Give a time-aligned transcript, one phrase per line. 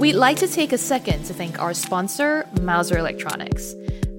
[0.00, 3.74] We'd like to take a second to thank our sponsor, Mouser Electronics.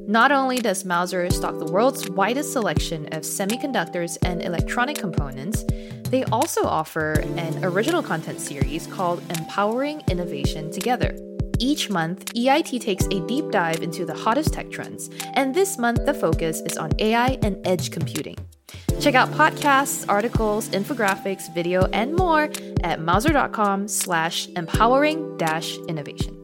[0.08, 5.66] Not only does Mouser stock the world's widest selection of semiconductors and electronic components,
[6.12, 11.18] they also offer an original content series called Empowering Innovation Together.
[11.58, 16.06] Each month, EIT takes a deep dive into the hottest tech trends, and this month
[16.06, 18.38] the focus is on AI and edge computing.
[19.00, 22.50] Check out podcasts, articles, infographics, video, and more
[22.84, 26.38] at mouser.com slash empowering dash innovation.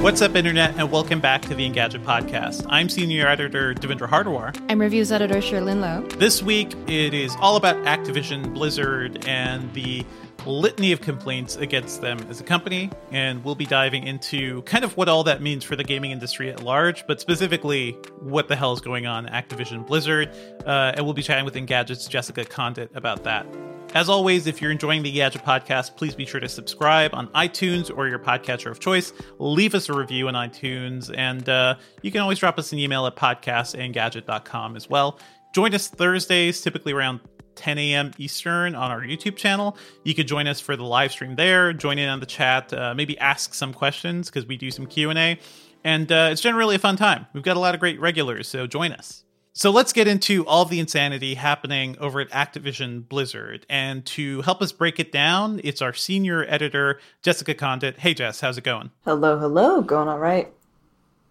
[0.00, 2.64] What's up, Internet, and welcome back to the Engadget Podcast.
[2.68, 4.56] I'm Senior Editor Devindra Hardawar.
[4.70, 6.06] I'm Reviews Editor Cherlynn Low.
[6.18, 10.06] This week, it is all about Activision Blizzard and the
[10.48, 14.96] litany of complaints against them as a company, and we'll be diving into kind of
[14.96, 18.72] what all that means for the gaming industry at large, but specifically what the hell
[18.72, 20.30] is going on Activision Blizzard,
[20.66, 23.46] uh, and we'll be chatting with Engadget's Jessica Conditt about that.
[23.94, 27.90] As always, if you're enjoying the Engadget podcast, please be sure to subscribe on iTunes
[27.96, 29.14] or your podcatcher of choice.
[29.38, 33.06] Leave us a review on iTunes, and uh, you can always drop us an email
[33.06, 35.18] at podcastengadget.com as well.
[35.54, 37.20] Join us Thursdays, typically around
[37.58, 38.12] 10 a.m.
[38.16, 39.76] Eastern on our YouTube channel.
[40.04, 42.94] You could join us for the live stream there, join in on the chat, uh,
[42.94, 45.38] maybe ask some questions because we do some Q&A.
[45.84, 47.26] And uh, it's generally a fun time.
[47.32, 49.24] We've got a lot of great regulars, so join us.
[49.52, 53.66] So let's get into all the insanity happening over at Activision Blizzard.
[53.68, 57.98] And to help us break it down, it's our senior editor, Jessica Conditt.
[57.98, 58.92] Hey, Jess, how's it going?
[59.04, 59.82] Hello, hello.
[59.82, 60.52] Going all right.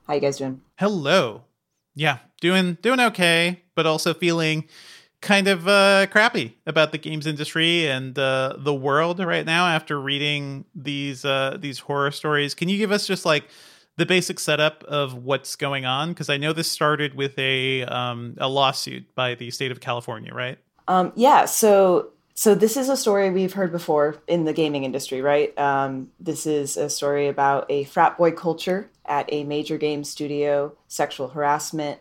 [0.07, 0.59] How you guys doing?
[0.75, 1.44] Hello.
[1.96, 4.66] Yeah, doing doing okay, but also feeling
[5.22, 10.00] kind of uh, crappy about the games industry and uh, the world right now after
[10.00, 12.53] reading these uh, these horror stories.
[12.53, 13.45] Can you give us just like
[13.97, 16.09] the basic setup of what's going on?
[16.09, 20.33] Because I know this started with a um, a lawsuit by the state of California,
[20.33, 20.57] right?
[20.88, 21.45] Um, yeah.
[21.45, 25.57] So so this is a story we've heard before in the gaming industry, right?
[25.57, 30.75] Um, this is a story about a frat boy culture at a major game studio,
[30.88, 31.99] sexual harassment,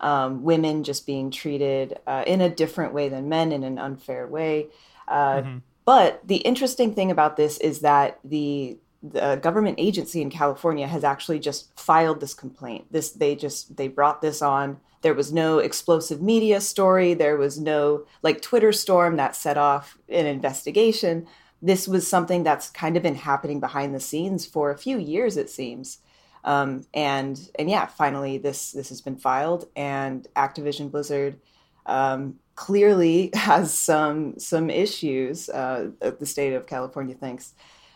[0.00, 4.26] um, women just being treated uh, in a different way than men in an unfair
[4.26, 4.66] way.
[5.08, 5.58] Uh, mm-hmm.
[5.84, 11.04] But the interesting thing about this is that the the government agency in California has
[11.04, 12.86] actually just filed this complaint.
[12.90, 14.80] This they just they brought this on.
[15.02, 17.14] There was no explosive media story.
[17.14, 21.26] There was no like Twitter storm that set off an investigation.
[21.62, 25.36] This was something that's kind of been happening behind the scenes for a few years,
[25.36, 25.98] it seems.
[26.46, 31.40] Um, and and yeah, finally this this has been filed, and Activision Blizzard
[31.86, 35.48] um, clearly has some some issues.
[35.48, 37.52] Uh, the state of California thinks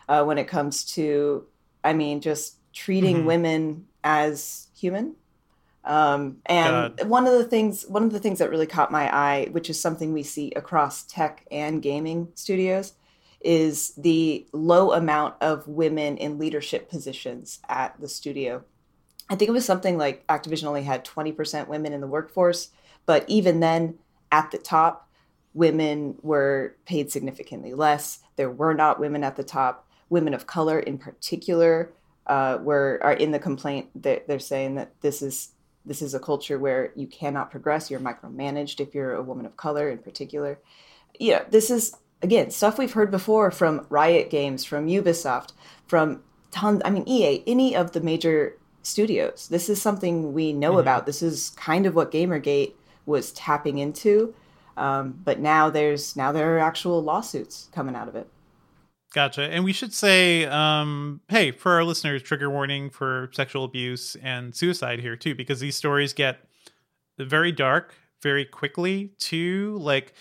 [0.09, 1.47] uh, when it comes to,
[1.85, 3.27] I mean, just treating mm-hmm.
[3.27, 5.15] women as human.
[5.83, 7.09] Um, and God.
[7.09, 9.81] one of the things one of the things that really caught my eye, which is
[9.81, 12.95] something we see across tech and gaming studios,
[13.41, 18.63] is the low amount of women in leadership positions at the studio.
[19.29, 22.71] I think it was something like Activision only had 20% women in the workforce,
[23.07, 23.99] but even then,
[24.33, 25.09] at the top,
[25.55, 28.21] women were paid significantly less.
[28.37, 29.87] There were not women at the top.
[30.09, 31.93] Women of color, in particular,
[32.27, 33.89] uh, were are in the complaint.
[34.03, 35.53] That they're saying that this is
[35.85, 37.91] this is a culture where you cannot progress.
[37.91, 40.59] You're micromanaged if you're a woman of color, in particular.
[41.19, 45.53] Yeah, this is again, stuff we've heard before from Riot Games, from Ubisoft,
[45.87, 49.49] from tons, I mean, EA, any of the major studios.
[49.49, 50.81] This is something we know mm-hmm.
[50.81, 51.07] about.
[51.07, 52.73] This is kind of what Gamergate
[53.07, 54.35] was tapping into.
[54.77, 58.29] Um, but now there's now there are actual lawsuits coming out of it.
[59.13, 59.43] Gotcha.
[59.43, 64.55] And we should say, um, hey, for our listeners, trigger warning for sexual abuse and
[64.55, 66.39] suicide here too, because these stories get
[67.19, 69.77] very dark very quickly too.
[69.81, 70.15] Like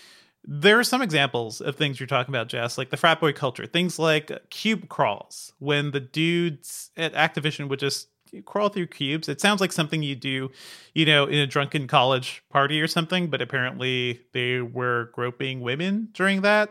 [0.44, 3.66] there are some examples of things you're talking about, Jess, like the frat boy culture,
[3.66, 8.08] things like cube crawls, when the dudes at Activision would just
[8.44, 9.28] crawl through cubes.
[9.28, 10.50] It sounds like something you do,
[10.94, 16.08] you know, in a drunken college party or something, but apparently they were groping women
[16.12, 16.70] during that.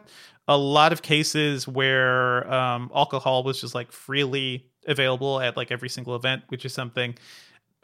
[0.50, 5.89] a lot of cases where um, alcohol was just like freely available at like every
[5.89, 7.16] single event, which is something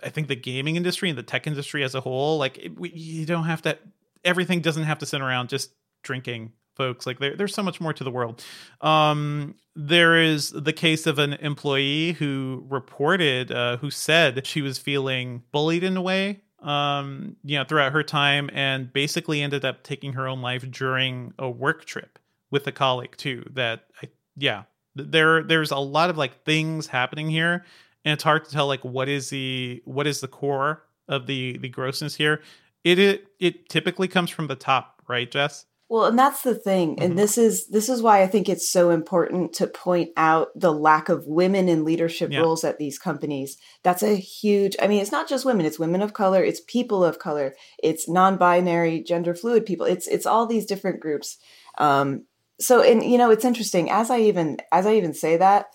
[0.03, 2.89] I think the gaming industry and the tech industry as a whole, like it, we,
[2.89, 3.77] you don't have to,
[4.25, 5.71] everything doesn't have to sit around just
[6.03, 7.05] drinking folks.
[7.05, 8.43] Like there, there's so much more to the world.
[8.81, 14.77] Um, there is the case of an employee who reported uh, who said she was
[14.77, 19.83] feeling bullied in a way um, you know throughout her time and basically ended up
[19.83, 22.19] taking her own life during a work trip
[22.51, 24.63] with a colleague too that I, yeah
[24.95, 27.65] there there's a lot of like things happening here.
[28.03, 31.57] And it's hard to tell like what is the what is the core of the
[31.57, 32.41] the grossness here
[32.85, 36.99] it it, it typically comes from the top right jess well, and that's the thing.
[36.99, 37.17] And mm-hmm.
[37.17, 41.09] this is this is why I think it's so important to point out the lack
[41.09, 42.39] of women in leadership yeah.
[42.39, 43.57] roles at these companies.
[43.83, 47.03] That's a huge I mean, it's not just women, it's women of color, it's people
[47.03, 49.85] of color, it's non-binary, gender fluid people.
[49.85, 51.37] It's it's all these different groups.
[51.77, 52.25] Um
[52.59, 55.67] so and you know, it's interesting as I even as I even say that,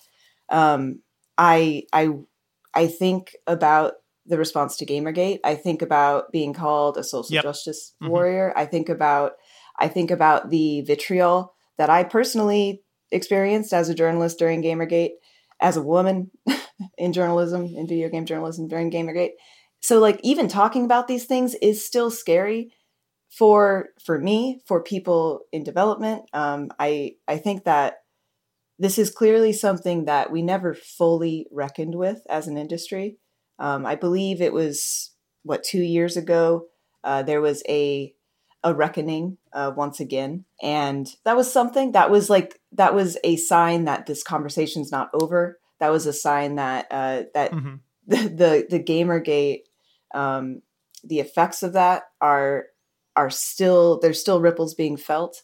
[0.48, 1.02] um
[1.38, 2.08] I I
[2.74, 3.94] I think about
[4.30, 5.40] the response to Gamergate.
[5.44, 7.42] I think about being called a social yep.
[7.42, 8.10] justice mm-hmm.
[8.10, 8.52] warrior.
[8.56, 9.32] I think about
[9.78, 15.12] I think about the vitriol that I personally experienced as a journalist during Gamergate,
[15.60, 16.30] as a woman
[16.98, 19.32] in journalism, in video game journalism during Gamergate.
[19.80, 22.72] So like even talking about these things is still scary
[23.30, 26.22] for for me, for people in development.
[26.32, 27.94] Um, I I think that
[28.78, 33.18] this is clearly something that we never fully reckoned with as an industry.
[33.60, 35.12] Um, I believe it was
[35.44, 36.66] what two years ago
[37.04, 38.14] uh, there was a
[38.62, 40.44] a reckoning uh, once again.
[40.62, 45.10] And that was something that was like, that was a sign that this conversation's not
[45.14, 45.58] over.
[45.78, 47.76] That was a sign that, uh, that mm-hmm.
[48.06, 49.62] the, the, the Gamergate,
[50.14, 50.62] um,
[51.04, 52.66] the effects of that are,
[53.16, 55.42] are still, there's still ripples being felt.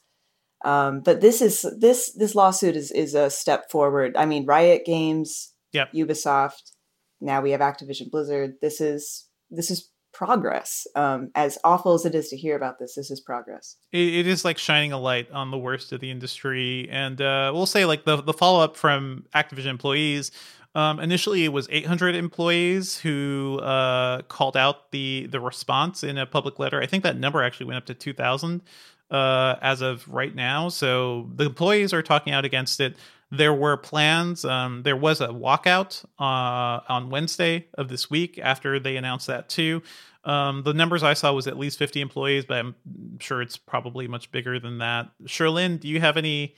[0.64, 4.16] Um, but this is, this, this lawsuit is, is a step forward.
[4.16, 5.92] I mean, Riot Games, yep.
[5.92, 6.72] Ubisoft,
[7.20, 8.54] now we have Activision Blizzard.
[8.60, 10.86] This is, this is progress.
[10.94, 13.76] Um, as awful as it is to hear about this, this is progress.
[13.92, 17.50] it, it is like shining a light on the worst of the industry, and uh,
[17.54, 20.30] we'll say like the the follow up from Activision employees.
[20.74, 26.26] Um, initially, it was 800 employees who uh, called out the the response in a
[26.26, 26.80] public letter.
[26.80, 28.62] I think that number actually went up to 2,000
[29.10, 30.68] uh, as of right now.
[30.68, 32.96] So the employees are talking out against it.
[33.30, 34.44] There were plans.
[34.44, 39.48] Um, there was a walkout uh, on Wednesday of this week after they announced that
[39.48, 39.82] too.
[40.24, 42.74] Um, the numbers I saw was at least 50 employees, but I'm
[43.20, 45.08] sure it's probably much bigger than that.
[45.24, 46.56] Cherlynn, do you have any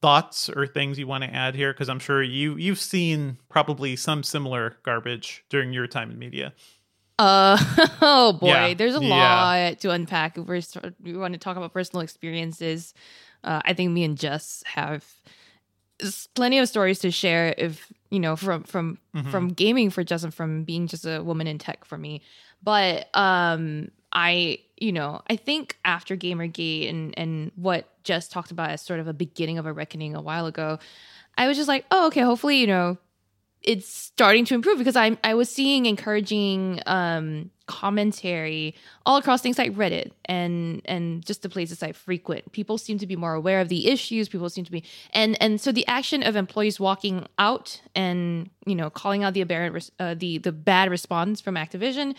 [0.00, 1.72] thoughts or things you want to add here?
[1.72, 6.54] Because I'm sure you you've seen probably some similar garbage during your time in media.
[7.18, 7.58] Uh
[8.00, 8.74] oh boy, yeah.
[8.74, 9.14] there's a yeah.
[9.14, 10.38] lot to unpack.
[10.38, 10.62] If we're,
[11.02, 12.94] we want to talk about personal experiences,
[13.44, 15.04] uh, I think me and Jess have
[16.34, 19.30] plenty of stories to share if you know from from mm-hmm.
[19.30, 22.22] from gaming for Justin from being just a woman in tech for me
[22.62, 28.70] but um I you know I think after Gamergate and and what Jess talked about
[28.70, 30.78] as sort of a beginning of a reckoning a while ago
[31.36, 32.98] I was just like oh okay hopefully you know
[33.62, 38.74] it's starting to improve because I I was seeing encouraging um, commentary
[39.04, 42.52] all across things like Reddit and and just the places I frequent.
[42.52, 44.28] People seem to be more aware of the issues.
[44.28, 48.74] People seem to be and and so the action of employees walking out and you
[48.74, 52.14] know calling out the aberrant uh, the the bad response from Activision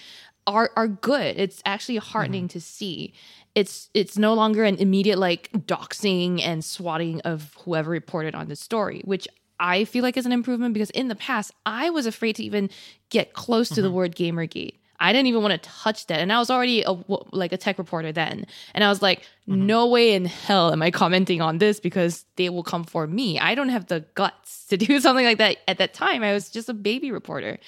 [0.46, 1.36] are are good.
[1.38, 2.60] It's actually heartening mm-hmm.
[2.60, 3.14] to see.
[3.56, 8.56] It's it's no longer an immediate like doxing and swatting of whoever reported on the
[8.56, 9.28] story, which
[9.62, 12.72] I feel like is an improvement because in the past, I was afraid to even
[13.10, 13.84] get close to mm-hmm.
[13.84, 14.74] the word Gamergate.
[15.00, 16.20] I didn't even want to touch that.
[16.20, 16.96] And I was already a,
[17.32, 18.46] like a tech reporter then.
[18.74, 19.66] And I was like, mm-hmm.
[19.68, 23.40] no way in hell am I commenting on this because they will come for me.
[23.40, 26.24] I don't have the guts to do something like that at that time.
[26.24, 27.60] I was just a baby reporter.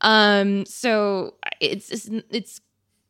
[0.00, 2.60] Um, so it's, it's, it's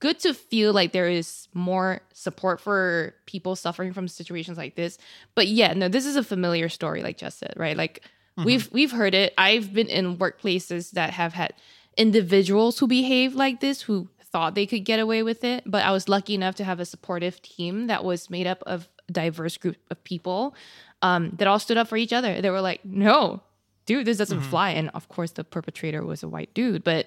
[0.01, 4.99] good to feel like there is more support for people suffering from situations like this.
[5.37, 7.77] But yeah, no, this is a familiar story, like Jess said, right?
[7.77, 8.03] Like
[8.39, 8.47] Mm-hmm.
[8.47, 9.35] We've we've heard it.
[9.37, 11.53] I've been in workplaces that have had
[11.97, 15.93] individuals who behave like this who thought they could get away with it, but I
[15.93, 19.59] was lucky enough to have a supportive team that was made up of a diverse
[19.59, 20.55] group of people
[21.03, 22.41] um, that all stood up for each other.
[22.41, 23.43] They were like, "No,
[23.85, 24.51] dude, this doesn't mm-hmm.
[24.51, 27.07] fly." And of course, the perpetrator was a white dude, but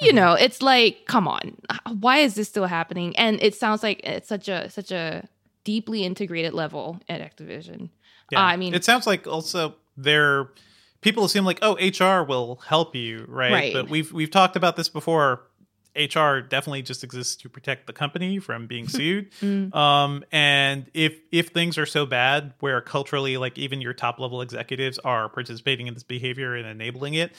[0.00, 0.16] you mm-hmm.
[0.16, 1.56] know, it's like, come on,
[2.00, 3.16] why is this still happening?
[3.16, 5.28] And it sounds like it's such a such a
[5.64, 7.90] deeply integrated level at Activision.
[8.30, 8.40] Yeah.
[8.40, 10.48] Uh, I mean, it sounds like also they're
[11.00, 13.52] people assume like oh HR will help you, right?
[13.52, 13.72] right?
[13.72, 15.42] But we've we've talked about this before.
[15.94, 19.30] HR definitely just exists to protect the company from being sued.
[19.42, 19.74] Mm.
[19.74, 24.40] um, and if if things are so bad where culturally, like even your top level
[24.40, 27.32] executives are participating in this behavior and enabling it,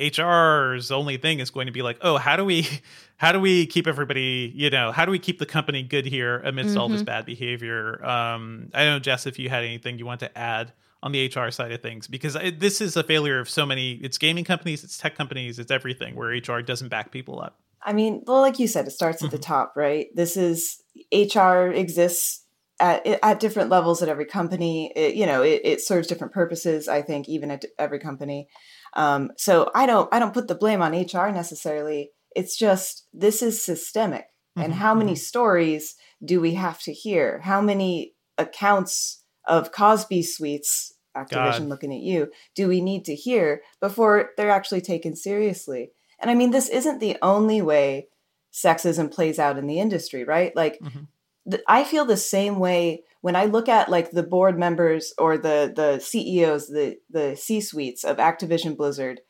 [0.00, 2.66] HR's only thing is going to be like, oh, how do we
[3.16, 6.38] how do we keep everybody, you know, how do we keep the company good here
[6.40, 8.04] amidst all this bad behavior?
[8.04, 11.26] Um, I don't know, Jess, if you had anything you want to add on the
[11.26, 13.94] HR side of things, because it, this is a failure of so many.
[13.94, 17.58] It's gaming companies, it's tech companies, it's everything where HR doesn't back people up.
[17.84, 20.06] I mean, well, like you said, it starts at the top, right?
[20.14, 20.82] This is
[21.12, 22.44] HR exists
[22.78, 24.92] at at different levels at every company.
[24.94, 26.88] It, you know, it, it serves different purposes.
[26.88, 28.48] I think even at every company.
[28.94, 32.10] Um, so I don't I don't put the blame on HR necessarily.
[32.36, 37.40] It's just this is systemic, and Mhm, how many stories do we have to hear?
[37.40, 40.94] How many accounts of Cosby suites?
[41.16, 41.62] Activision God.
[41.68, 42.30] looking at you.
[42.54, 45.90] Do we need to hear before they're actually taken seriously?
[46.18, 48.08] And I mean, this isn't the only way
[48.52, 50.54] sexism plays out in the industry, right?
[50.56, 51.08] Like, Mhm.
[51.50, 55.36] th- I feel the same way when I look at like the board members or
[55.36, 59.20] the the CEOs, the the C suites of Activision Blizzard,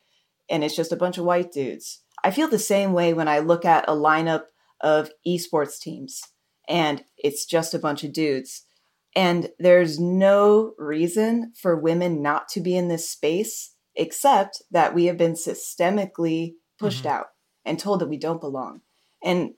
[0.49, 2.01] and it's just a bunch of white dudes.
[2.23, 4.43] I feel the same way when I look at a lineup
[4.79, 6.21] of esports teams,
[6.69, 8.63] and it's just a bunch of dudes.
[9.15, 15.05] And there's no reason for women not to be in this space, except that we
[15.05, 17.09] have been systemically pushed Mhm.
[17.11, 17.27] out
[17.65, 18.81] and told that we don't belong.
[19.23, 19.53] And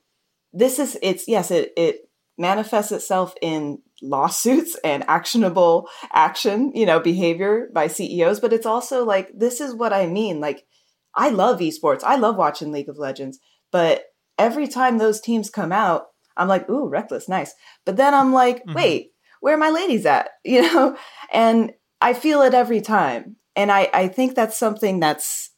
[0.52, 7.00] this is, it's, yes, it, it manifests itself in lawsuits and actionable action, you know,
[7.00, 10.40] behavior by CEOs, but it's also like, this is what I mean.
[10.40, 10.66] Like,
[11.14, 13.38] I love esports, I love watching League of Legends,
[13.72, 14.04] but
[14.38, 17.54] every time those teams come out, I'm like, ooh, reckless, nice.
[17.86, 18.74] But then I'm like, Mhm.
[18.74, 20.30] wait, where are my ladies at?
[20.44, 20.96] You know?
[21.32, 23.36] And I feel it every time.
[23.54, 25.50] And I, I think that's something that's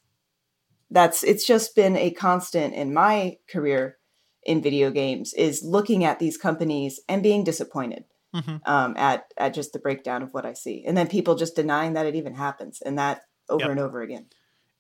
[0.91, 3.99] that's it's just been a constant in my career
[4.45, 8.05] in video games is looking at these companies and being disappointed
[8.35, 8.61] Mhm.
[8.67, 11.95] um, at at just the breakdown of what I see, and then people just denying
[11.95, 13.71] that it even happens, and that over Yep.
[13.71, 14.27] and over again.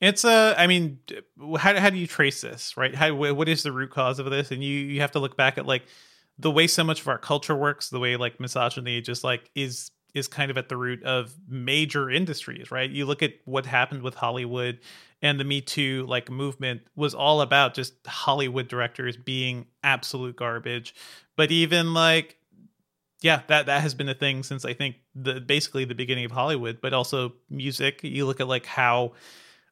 [0.00, 1.00] It's a, I mean,
[1.58, 2.94] how how do you trace this, right?
[2.94, 4.50] How what is the root cause of this?
[4.50, 5.82] And you you have to look back at like
[6.38, 9.90] the way so much of our culture works, the way like misogyny just like is
[10.14, 12.90] is kind of at the root of major industries, right?
[12.90, 14.80] You look at what happened with Hollywood
[15.20, 20.94] and the Me Too like movement was all about just Hollywood directors being absolute garbage.
[21.36, 22.36] But even like
[23.20, 26.30] yeah, that that has been a thing since I think the basically the beginning of
[26.30, 28.00] Hollywood, but also music.
[28.04, 29.12] You look at like how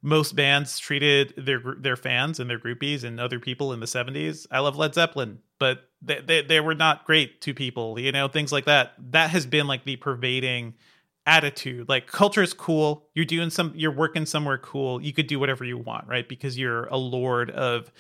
[0.07, 4.47] most bands treated their their fans and their groupies and other people in the 70s.
[4.53, 8.29] I love Led Zeppelin, but they, they they were not great to people, you know,
[8.29, 8.93] things like that.
[9.11, 10.75] That has been like the pervading
[11.27, 11.89] attitude.
[11.89, 13.09] Like culture is cool.
[13.15, 15.03] You're doing some you're working somewhere cool.
[15.03, 16.29] You could do whatever you want, right?
[16.29, 17.91] Because you're a lord of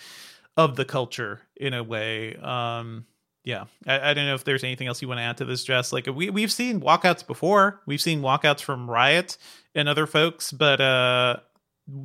[0.57, 2.37] of the culture in a way.
[2.37, 3.07] Um
[3.43, 5.65] yeah, I, I don't know if there's anything else you want to add to this,
[5.65, 5.93] Jess.
[5.93, 7.81] Like we we've seen walkouts before.
[7.85, 9.39] We've seen walkouts from Riot
[9.75, 11.39] and other folks, but uh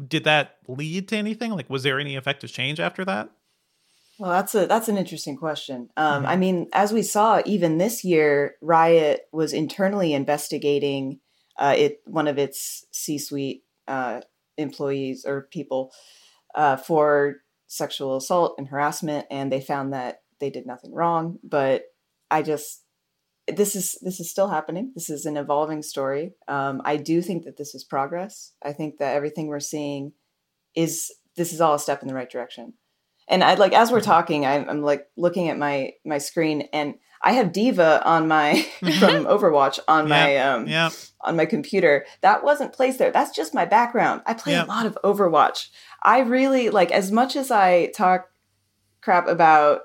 [0.07, 1.51] did that lead to anything?
[1.51, 3.29] Like was there any effective change after that?
[4.19, 5.89] Well, that's a that's an interesting question.
[5.97, 6.27] Um, Mhm.
[6.27, 11.19] I mean, as we saw, even this year, Riot was internally investigating
[11.57, 14.21] uh, it one of its C-suite uh,
[14.57, 15.91] employees or people
[16.55, 21.39] uh, for sexual assault and harassment, and they found that they did nothing wrong.
[21.43, 21.85] But
[22.29, 22.80] I just
[23.51, 24.91] this is this is still happening.
[24.96, 26.34] This is an evolving story.
[26.48, 28.53] Um, I do think that this is progress.
[28.63, 30.13] I think that everything we're seeing
[30.75, 32.74] is this is all a step in the right direction
[33.31, 36.96] and I like as we're talking, I'm, I'm like looking at my my screen, and
[37.24, 38.62] I have D.Va on my
[39.00, 40.89] from Overwatch on my um Yeah.
[41.22, 42.05] on my computer.
[42.22, 43.12] That wasn't placed there.
[43.12, 44.22] That's just my background.
[44.25, 45.70] I play a lot of Overwatch.
[46.03, 48.27] I really like as much as I talk
[49.01, 49.81] crap about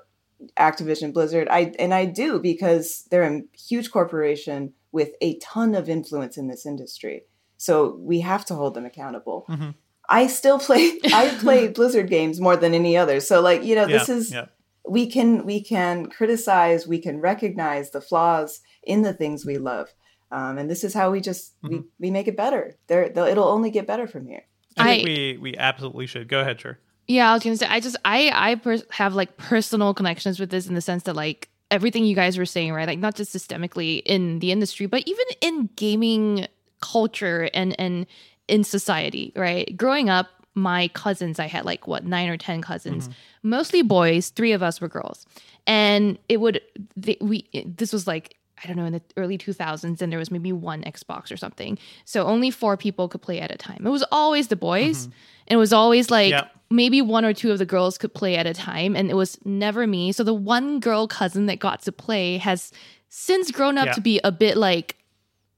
[0.58, 5.88] Activision Blizzard, I and I do because they're a huge corporation with a ton of
[5.88, 7.24] influence in this industry.
[7.56, 9.46] So we have to hold them accountable.
[9.48, 9.74] Mhm.
[10.08, 13.20] I still play I play Blizzard games more than any other.
[13.20, 14.46] So like, you know, this is yeah.
[14.88, 19.88] we can we can criticize, we can recognize the flaws in the things we love.
[20.30, 21.86] Um, and this is how we just we, Mm-hmm.
[21.98, 22.76] we make it better.
[22.88, 24.44] There they'll- it'll only get better from here.
[24.76, 26.28] I think I- we we absolutely should.
[26.28, 26.78] Go ahead, sure.
[27.08, 30.50] Yeah, I was gonna say I just I I pers- have like personal connections with
[30.50, 32.86] this in the sense that like everything you guys were saying, right?
[32.86, 36.46] Like not just systemically in the industry, but even in gaming
[36.80, 38.06] culture and and
[38.48, 39.76] in society, right?
[39.76, 43.50] Growing up, my cousins, I had like what nine or ten cousins, mm-hmm.
[43.50, 44.30] mostly boys.
[44.30, 45.26] Three of us were girls,
[45.66, 46.60] and it would
[46.96, 50.30] they, we this was like I don't know in the early 2000s, and there was
[50.30, 53.86] maybe one Xbox or something, so only four people could play at a time.
[53.86, 55.12] It was always the boys, mm-hmm.
[55.48, 56.48] and it was always like Yeah.
[56.70, 59.38] maybe one or two of the girls could play at a time and it was
[59.44, 62.72] never me so the one girl cousin that got to play has
[63.08, 63.92] since grown up Yeah.
[63.92, 64.96] to be a bit like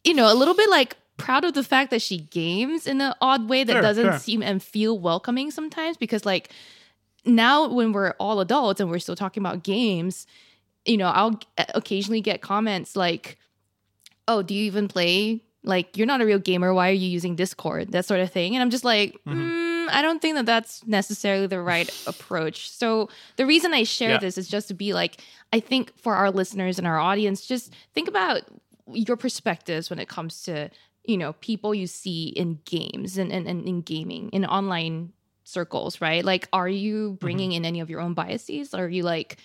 [0.05, 3.15] you know a little bit like proud of the fact that she games in an
[3.23, 4.19] odd way that Sure, doesn't sure.
[4.19, 6.51] seem and feel welcoming sometimes because like
[7.25, 10.27] now when we're all adults and we're still talking about games
[10.85, 13.39] you know i'll uh, occasionally get comments like
[14.29, 15.43] oh do you even play?
[15.65, 16.73] Like you're not a real gamer.
[16.73, 17.91] Why are you using discord?
[17.91, 18.55] That sort of thing.
[18.55, 19.41] And i'm just like mm-hmm.
[19.41, 22.71] mm, i don't think that that's necessarily the right approach.
[22.71, 24.19] So the reason i share Yeah.
[24.19, 25.21] this is just to be like
[25.53, 28.43] i think for our listeners and our audience just think about
[28.93, 30.71] your perspectives when it comes to
[31.05, 35.13] you know people you see in games and, and, and in gaming in online
[35.45, 36.25] circles right?
[36.25, 37.15] Like are you mm-hmm.
[37.15, 38.75] bringing in any of your own biases?
[38.75, 39.39] Are you like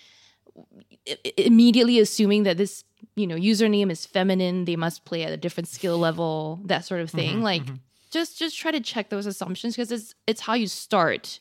[1.38, 2.84] immediately assuming that this
[3.16, 7.02] you know username is feminine they must play at a different skill level that sort
[7.02, 7.76] of mm-hmm, thing like mm-hmm.
[8.12, 11.40] just just try to check those assumptions because it's it's how you start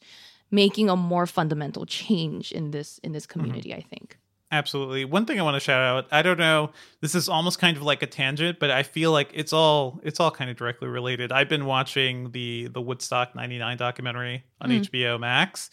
[0.51, 3.41] making a more fundamental change in this in this mm-hmm.
[3.41, 4.19] community i think
[4.53, 5.07] Absolutely.
[5.07, 7.83] One thing I want to shout out, I don't know, this is almost kind of
[7.83, 11.33] like a tangent, but I feel like it's all it's all kind of directly related.
[11.33, 14.77] I've been watching the the Woodstock 99 documentary on hmm.
[14.77, 15.71] HBO Max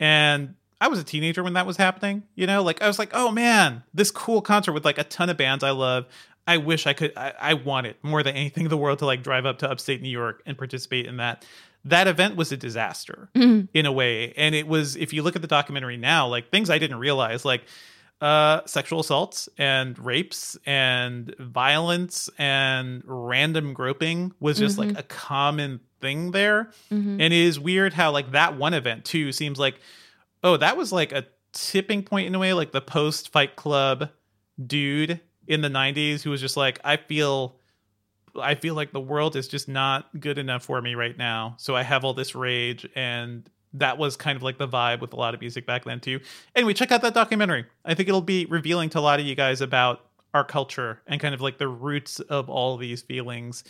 [0.00, 2.60] and I was a teenager when that was happening, you know?
[2.64, 5.62] Like I was like, "Oh man, this cool concert with like a ton of bands
[5.62, 6.06] I love.
[6.44, 9.06] I wish I could I, I want it more than anything in the world to
[9.06, 11.46] like drive up to upstate New York and participate in that."
[11.84, 13.66] That event was a disaster mm-hmm.
[13.74, 14.32] in a way.
[14.36, 17.44] And it was if you look at the documentary now, like things I didn't realize
[17.44, 17.62] like
[18.20, 24.98] uh, sexual assaults and rapes and violence and random groping was just like mm-hmm.
[24.98, 26.70] a common thing there.
[26.90, 27.20] Mm-hmm.
[27.20, 29.80] And it is weird how like that one event too seems like,
[30.42, 34.10] oh, that was like a tipping point in a way, like the post Fight Club
[34.64, 37.56] dude in the '90s who was just like, I feel.
[38.40, 41.54] I feel like the world is just not good enough for me right now.
[41.58, 45.12] So I have all this rage and that was kind of like the vibe with
[45.12, 46.20] a lot of music back then too.
[46.54, 47.66] Anyway, check out that documentary.
[47.84, 51.20] I think it'll be revealing to a lot of you guys about our culture and
[51.20, 53.64] kind of like the roots of all these feelings.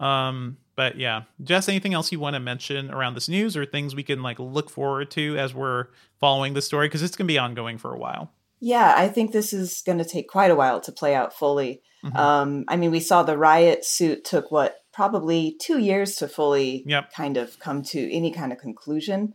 [0.00, 3.94] Um, but yeah, Jess, anything else you want to mention around this news or things
[3.94, 5.88] we can like look forward to as we're
[6.20, 6.88] following the story?
[6.88, 8.30] Because it's gonna be ongoing for a while.
[8.60, 11.82] Yeah, I think this is going to take quite a while to play out fully.
[12.02, 12.16] Mhm.
[12.16, 16.82] Um, I mean, we saw the riot suit took what probably two years to fully
[16.86, 17.12] Yep.
[17.12, 19.34] kind of come to any kind of conclusion.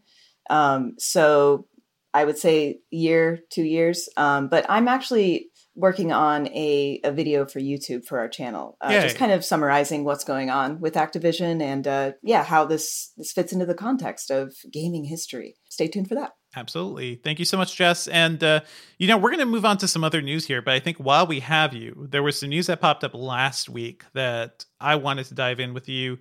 [0.49, 1.67] Um, so
[2.15, 4.09] I would say year, two years.
[4.17, 8.91] Um, but I'm actually working on a, a video for YouTube for our channel, uh,
[8.91, 13.31] just kind of summarizing what's going on with Activision and uh, yeah, how this this
[13.31, 15.55] fits into the context of gaming history.
[15.69, 16.31] Stay tuned for that.
[16.53, 17.15] Absolutely.
[17.15, 18.09] Thank you so much, Jess.
[18.09, 18.59] And, uh,
[18.97, 20.97] you know, we're going to move on to some other news here, but I think
[20.97, 24.95] while we have you, there was some news that popped up last week that I
[24.95, 26.17] wanted to dive in with you.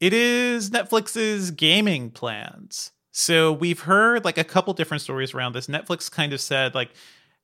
[0.00, 2.92] It is Netflix's gaming plans.
[3.12, 5.66] So we've heard like a couple different stories around this.
[5.66, 6.92] Netflix kind of said, like,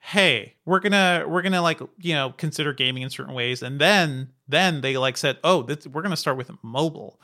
[0.06, 3.62] hey we're gonna we're gonna like you know consider gaming in certain ways.
[3.62, 7.18] And then then they like said oh this, we're gonna start with mobile.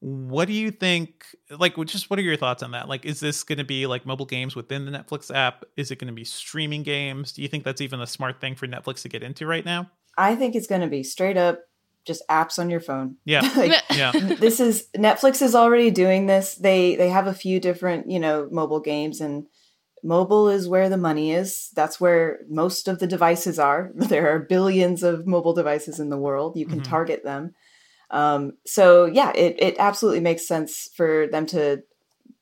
[0.00, 2.88] What do you think like just what are your thoughts on that?
[2.88, 5.64] Like is this going to be like mobile games within the netflix app?
[5.78, 7.32] Is it going to be streaming games?
[7.32, 9.90] Do you think that's even a smart thing for netflix to get into right now?
[10.18, 11.60] I think it's going to be straight up
[12.04, 13.16] just apps on your phone.
[13.24, 13.40] yeah.
[13.56, 16.56] Like, yeah this is Netflix is already doing this.
[16.56, 19.46] They they have a few different, you know, mobile games and
[20.04, 21.70] mobile is where the money is.
[21.74, 23.90] That's where most of the devices are.
[23.96, 26.56] There are billions of mobile devices in the world.
[26.56, 26.84] You can Mhm.
[26.84, 27.54] target them.
[28.10, 31.82] Um, so yeah, it it absolutely makes sense for them to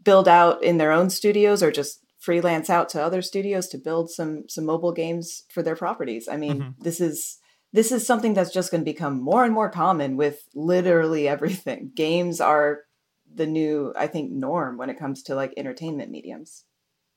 [0.04, 4.10] build out in their own studios or just freelance out to other studios to build
[4.10, 6.28] some some mobile games for their properties.
[6.28, 6.74] I mean, Mhm.
[6.84, 7.38] this is
[7.72, 11.90] this is something that's just going to become more and more common with literally everything.
[11.94, 12.80] Games are
[13.34, 16.64] the new, I think, norm when it comes to like entertainment mediums.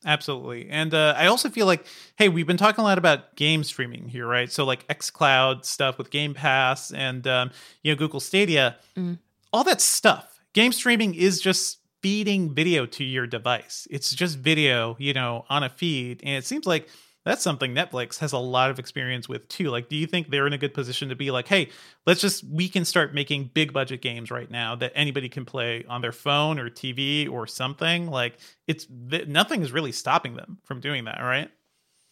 [0.05, 0.69] Absolutely.
[0.69, 4.07] And uh, I also feel like, hey, we've been talking a lot about game streaming
[4.07, 4.51] here, right?
[4.51, 9.17] So like xCloud stuff with Game Pass and um, you know Google Stadia, Mm.
[9.51, 10.39] all that stuff.
[10.53, 13.87] Game streaming is just feeding video to your device.
[13.89, 16.87] It's just video, you know, on a feed, and it seems like
[17.25, 19.69] that's something Netflix has a lot of experience with too.
[19.69, 21.69] Like, do you think they're in a good position to be like, hey,
[22.05, 25.83] let's just we can start making big budget games right now that anybody can play
[25.89, 28.07] on their phone or TV or something?
[28.07, 31.49] Like, it's th- nothing is really stopping them from doing that, right?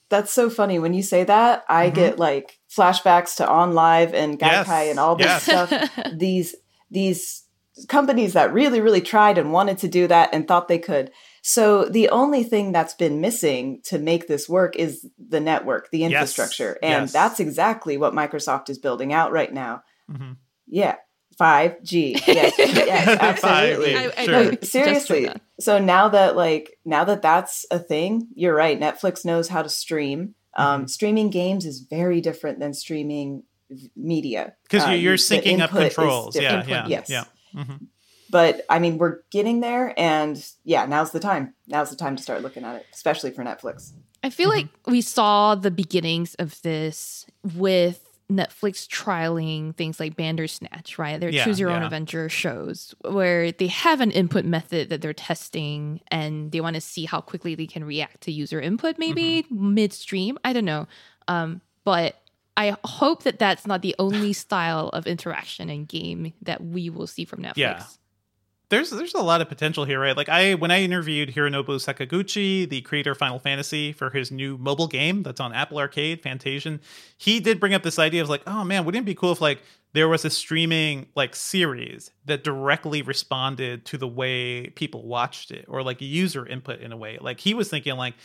[0.09, 1.63] That's so funny when you say that.
[1.69, 1.93] I Mhm.
[1.95, 5.43] get like flashbacks to OnLive and Gaikai Yes, and all this yes.
[5.43, 5.91] stuff.
[6.17, 6.55] These
[6.91, 7.43] these
[7.87, 11.11] companies that really really tried and wanted to do that and thought they could.
[11.45, 15.99] So the only thing that's been missing to make this work is the network, the
[15.99, 17.11] Yes, infrastructure, and yes.
[17.13, 19.83] that's exactly what Microsoft is building out right now.
[20.09, 20.31] hmm
[20.67, 20.95] Yeah.
[21.39, 22.21] 5G.
[22.27, 23.93] Yes, yes, absolutely.
[23.93, 24.51] 5G, I- I- sure.
[24.51, 25.29] No, seriously.
[25.59, 28.79] So now that like now that that's a thing, you're right.
[28.79, 30.35] Netflix knows how to stream.
[30.55, 30.87] Um, Mm-hmm.
[30.87, 33.43] Streaming games is very different than streaming
[33.97, 36.35] media because Uh, you're, you're syncing up controls.
[36.35, 36.69] Yeah, different.
[36.69, 37.09] yeah, Yes.
[37.09, 37.23] yeah.
[37.63, 37.85] hmm
[38.33, 41.53] But I mean, we're getting there, and yeah, now's the time.
[41.67, 43.91] Now's the time to start looking at it, especially for Netflix.
[44.23, 44.57] I feel Mm-hmm.
[44.57, 51.19] like we saw the beginnings of this with Netflix trialing things like Bandersnatch, right?
[51.19, 56.59] Their Yeah, choose-your-own-adventure shows where they have an input method that they're testing and they
[56.59, 59.73] want to see how quickly they can react to user input, maybe Mm-hmm.
[59.75, 60.39] midstream.
[60.43, 60.87] I don't know.
[61.27, 62.19] Um, but
[62.57, 67.05] I hope that that's not the only style of interaction and game that we will
[67.07, 67.57] see from Netflix.
[67.57, 67.83] Yeah.
[68.73, 70.17] There's there's a lot of potential here, right?
[70.17, 74.57] Like I when I interviewed Hironobu Sakaguchi, the creator of Final Fantasy, for his new
[74.57, 76.79] mobile game that's on Apple Arcade, Fantasian,
[77.17, 79.41] he did bring up this idea of like, oh man, wouldn't it be cool if
[79.41, 79.61] like
[79.93, 85.65] there was a streaming like series that directly responded to the way people watched it
[85.67, 87.19] or like user input in a way.
[87.21, 88.15] Like he was thinking like,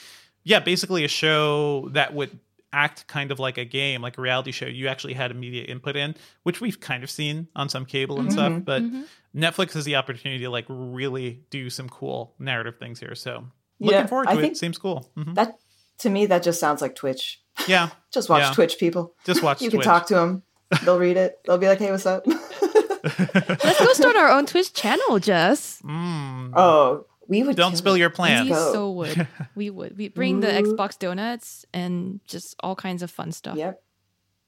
[0.45, 2.39] yeah, basically a show that would
[2.73, 4.67] act kind of like a game, like a reality show.
[4.67, 8.29] You actually had immediate input in, which we've kind of seen on some cable and
[8.29, 8.39] mm-hmm.
[8.39, 9.03] stuff, but mm-hmm.
[9.39, 13.15] Netflix has the opportunity to like really do some cool narrative things here.
[13.15, 13.45] So
[13.81, 14.43] looking Yeah, forward I to it.
[14.43, 15.11] think- Seems cool.
[15.17, 15.35] Mhm.
[15.35, 15.57] That
[16.01, 17.41] to me, that just sounds like Twitch.
[17.67, 18.53] Yeah, Just watch Yeah.
[18.53, 19.15] Twitch, people.
[19.25, 19.61] just watch.
[19.63, 19.83] You Twitch.
[19.83, 20.43] can talk to them.
[20.85, 21.39] They'll read it.
[21.47, 25.81] They'll be like, "Hey, what's up?" Let's go start our own Twitch channel, Jess.
[25.83, 26.53] Mm.
[26.57, 27.57] oh, we would.
[27.57, 27.99] Don't kill spill it.
[28.01, 28.49] your We plans.
[28.51, 28.73] go.
[28.73, 29.27] so would.
[29.55, 29.97] We would.
[29.97, 33.57] We bring the Xbox donuts and just all kinds of fun stuff.
[33.57, 33.83] Yep.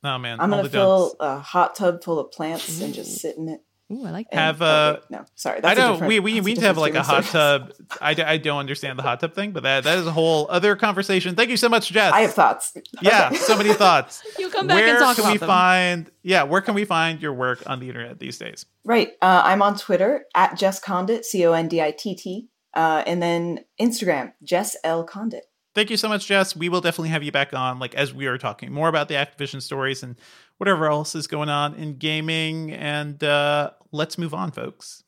[0.04, 1.16] Oh man, I'm all gonna fill don'ts.
[1.20, 3.60] a hot tub full of plants and just sit in it.
[3.92, 4.36] Ooh, I like that.
[4.36, 5.58] and- Have, oh, uh, wait, no, sorry.
[5.58, 5.92] I That's a don't.
[5.94, 7.30] different- We we, we need to have like a hot streaming
[7.68, 7.76] service.
[7.78, 7.98] tub.
[8.00, 10.46] I, d- I don't understand the hot tub thing, but that that is a whole
[10.50, 11.34] other conversation.
[11.34, 12.12] Thank you so much, Jess.
[12.12, 12.72] I have thoughts.
[13.02, 13.36] yeah, Okay.
[13.36, 14.22] so many thoughts.
[14.38, 15.48] you come back where and talk can about we them.
[15.48, 16.10] find?
[16.22, 18.64] Yeah, where can we find your work on the internet these days?
[18.84, 19.12] Right.
[19.20, 23.02] Uh, I'm on Twitter at Jess Conditt, C O N D I T T, uh,
[23.06, 25.42] and then Instagram, Jess L Conditt.
[25.74, 26.56] Thank you so much, Jess.
[26.56, 29.14] We will definitely have you back on, like as we are talking more about the
[29.14, 30.16] Activision stories and
[30.60, 32.70] whatever else is going on in gaming.
[32.70, 35.02] And uh, let's move on, folks.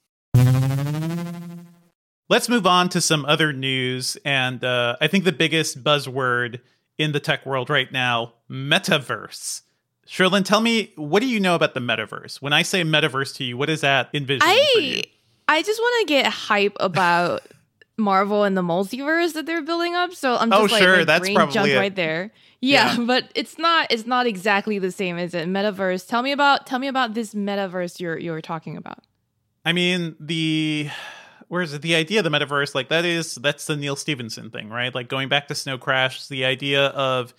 [2.31, 4.17] Let's move on to some other news.
[4.25, 6.61] And uh, I think the biggest buzzword
[6.97, 9.61] in the tech world right now metaverse.
[10.07, 12.41] Cherlynn, tell me, what do you know about the metaverse?
[12.41, 15.01] When I say metaverse to you, what is that envision for you?
[15.01, 15.05] I
[15.49, 17.43] I just want to get hype about
[18.03, 20.13] Marvel and the multiverse that they're building up.
[20.15, 21.79] So I'm oh, just Oh, like, sure, my that's probably it.
[21.79, 22.33] right there.
[22.61, 23.05] Yeah, Yeah.
[23.07, 25.49] but it's not it's not exactly the same, is it?
[25.49, 26.07] Metaverse.
[26.07, 28.99] Tell me about tell me about this metaverse you're you're talking about.
[29.65, 30.91] I mean, the
[31.49, 31.83] where is it?
[31.83, 34.95] The idea of the metaverse, like that is that's the Neal Stephenson thing, right?
[34.95, 37.35] Like going back to Snow Crash, the idea of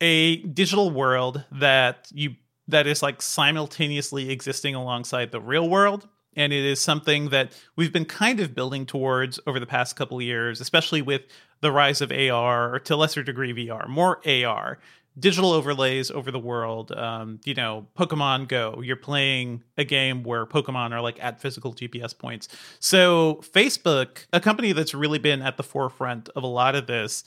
[0.00, 2.36] a digital world that you
[2.68, 6.08] that is like simultaneously existing alongside the real world.
[6.34, 10.20] And it is something that we've been kind of building towards over the past couple
[10.22, 11.22] years, especially with
[11.60, 14.78] the rise of AR, or to lesser degree VR, more AR,
[15.18, 16.92] digital overlays over the world.
[16.92, 21.74] Um, you know, Pokemon Go, you're playing a game where Pokemon are like at physical
[21.74, 22.48] GPS points.
[22.80, 27.24] So, Facebook, a company that's really been at the forefront of a lot of this,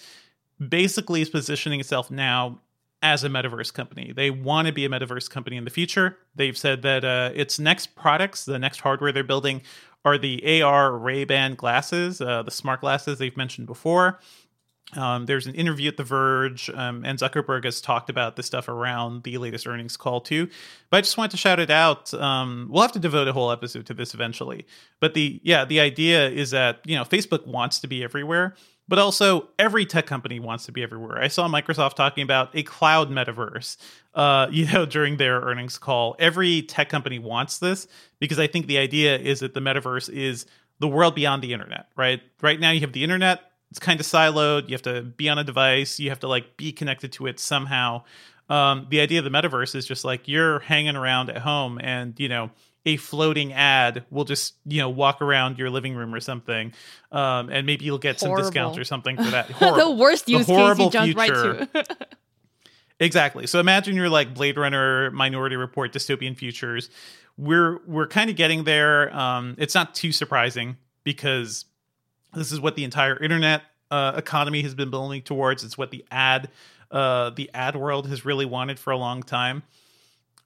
[0.69, 2.59] basically is positioning itself now
[3.05, 4.11] as a metaverse company.
[4.15, 6.17] They want to be a metaverse company in the future.
[6.33, 9.61] They've said that uh, its next products, the next hardware they're building,
[10.03, 14.19] are the AR Ray-Ban glasses, uh, the smart glasses they've mentioned before.
[14.95, 18.67] Um, there's an interview at The Verge, um, and Zuckerberg has talked about this stuff
[18.67, 20.49] around the latest earnings call too.
[20.89, 22.11] But I just wanted to shout it out.
[22.13, 24.65] Um, we'll have to devote a whole episode to this eventually.
[24.99, 28.55] But the yeah, the idea is that you know Facebook wants to be everywhere,
[28.87, 31.21] but also every tech company wants to be everywhere.
[31.21, 33.77] I saw Microsoft talking about a cloud metaverse.
[34.13, 37.87] Uh, you know, during their earnings call, every tech company wants this
[38.19, 40.45] because I think the idea is that the metaverse is
[40.79, 41.87] the world beyond the internet.
[41.95, 42.21] Right?
[42.41, 44.69] Right now, you have the internet it's kind of siloed.
[44.69, 45.99] You have to be on a device.
[45.99, 48.03] You have to like be connected to it somehow.
[48.47, 52.17] Um, the idea of the metaverse is just like you're hanging around at home, and
[52.19, 52.51] you know
[52.85, 56.73] a floating ad will just you know walk around your living room or something,
[57.11, 59.47] um, and maybe you'll get some discounts or something for that.
[59.47, 59.97] the Horrible.
[59.97, 61.67] worst The use case you horrible jumped future.
[61.73, 62.07] right to.
[62.99, 63.45] Exactly.
[63.45, 66.89] So imagine you're like Blade Runner, Minority Report, dystopian futures.
[67.37, 69.13] We're we're kind of getting there.
[69.13, 71.65] Um, it's not too surprising because
[72.33, 75.63] this is what the entire internet uh, economy has been building towards.
[75.65, 76.49] It's what the ad
[76.89, 79.63] uh, the ad world has really wanted for a long time.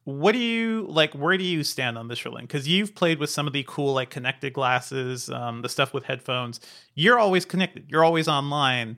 [0.09, 1.13] What do you like?
[1.13, 2.41] Where do you stand on this, Cherlynn?
[2.41, 6.05] Because you've played with some of the cool like connected glasses, um, the stuff with
[6.05, 6.59] headphones.
[6.95, 7.85] You're always connected.
[7.89, 8.97] You're always online.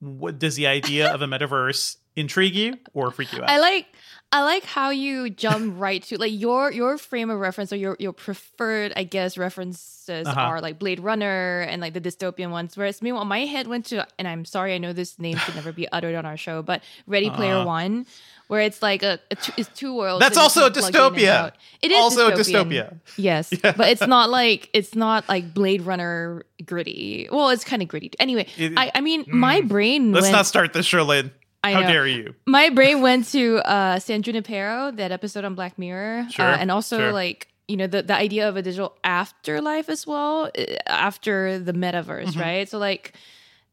[0.00, 3.48] What does the idea of a metaverse intrigue you or freak you out?
[3.50, 3.86] I like
[4.32, 7.96] I like how you jump right to like your your frame of reference or your
[8.00, 10.40] your preferred, I guess, references Uh-huh.
[10.40, 12.76] are like Blade Runner and like the dystopian ones.
[12.76, 15.70] Whereas meanwhile, my head went to, and I'm sorry, I know this name should never
[15.72, 17.66] be uttered on our show, but Ready Player Uh-huh.
[17.66, 18.06] One,
[18.52, 20.20] where it's like a, a two, it's two worlds.
[20.20, 21.52] That's also a can plug in and dystopia.
[21.80, 22.68] It is Also a dystopian.
[22.68, 23.00] dystopia.
[23.16, 27.28] Yes, but it's not like it's not like Blade Runner gritty.
[27.32, 28.10] Well, it's kind of gritty.
[28.20, 31.30] Anyway, It- I I mean, my brain Let's went not start this, Cherlynn.
[31.64, 31.86] I How know.
[31.88, 32.34] dare you?
[32.46, 36.70] my brain went to uh San Junipero, that episode on Black Mirror, Sure, uh, and
[36.70, 37.12] also sure.
[37.22, 41.72] like you know the the idea of a digital afterlife as well uh, after the
[41.72, 42.40] metaverse, Mm-hmm.
[42.40, 42.68] right?
[42.68, 43.14] So like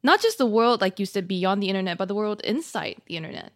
[0.03, 3.17] not just the world like you said beyond the internet, but the world inside the
[3.17, 3.51] internet.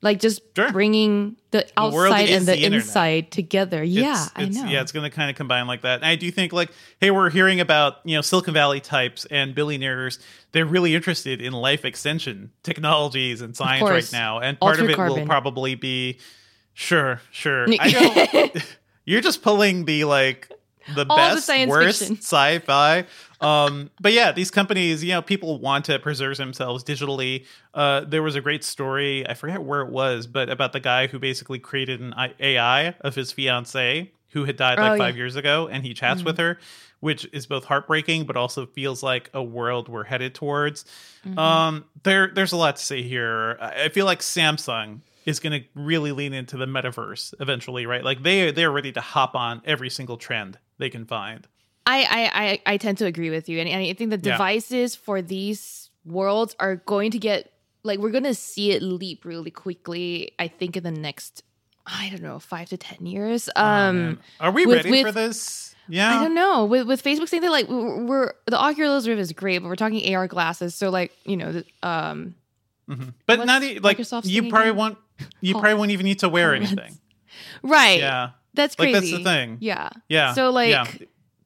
[0.00, 0.70] Like just Sure.
[0.70, 3.82] bringing the The outside is and the, the inside together.
[3.82, 4.70] Yeah, it's, I know.
[4.70, 5.96] Yeah, it's going to kind of combine like that.
[5.96, 9.54] And I do think like, hey, we're hearing about you know Silicon Valley types and
[9.54, 10.20] billionaires.
[10.52, 14.96] They're really interested in life extension technologies and science right now, and part of it
[14.96, 16.18] will probably be
[16.74, 17.66] sure, sure.
[17.80, 17.90] I
[18.32, 18.76] don't.
[19.04, 20.48] you're just pulling the like
[20.94, 22.16] the All best, science worst fiction.
[22.16, 23.04] sci-fi.
[23.40, 27.46] Um, but yeah, these companies, you know, people want to preserve themselves digitally.
[27.72, 31.06] Uh, there was a great story, I forget where it was, but about the guy
[31.06, 34.90] who basically created an AI of his fiance who had died like Oh, yeah.
[34.92, 34.98] Mm-hmm.
[35.00, 36.58] five years ago, and he chats with her,
[37.00, 40.84] which is both heartbreaking but also feels like a world we're headed towards.
[41.24, 41.38] Mm-hmm.
[41.38, 43.56] Um, there, there's a lot to say here.
[43.60, 48.02] I I feel like Samsung is going to really lean into the metaverse eventually, right?
[48.04, 51.46] Like they they're ready to hop on every single trend they can find.
[51.86, 53.58] I, I, I, I tend to agree with you.
[53.60, 54.32] And, and I think the Yeah.
[54.34, 57.50] devices for these worlds are going to get,
[57.82, 61.42] like, we're going to see it leap really quickly, I think, in the next,
[61.86, 63.48] I don't know, five to 10 years.
[63.56, 64.18] Oh, Um.
[64.40, 65.74] Are we with- ready with- for this?
[65.90, 66.18] Yeah.
[66.20, 66.66] I don't know.
[66.66, 69.74] With, with Facebook saying that, like, we're, we're the Oculus Rift is great, but we're
[69.76, 70.74] talking AR glasses.
[70.74, 72.34] So, like, you know, the, um,
[72.90, 73.14] Mhm.
[73.26, 74.76] But not like Microsoft's you probably again?
[74.76, 74.98] won't.
[75.40, 76.98] You probably won't even need to wear anything.
[77.62, 77.98] right.
[78.00, 78.30] Yeah.
[78.58, 79.58] That's Like, that's the thing.
[79.60, 79.88] Yeah.
[80.08, 80.34] Yeah.
[80.34, 80.84] So, like, yeah.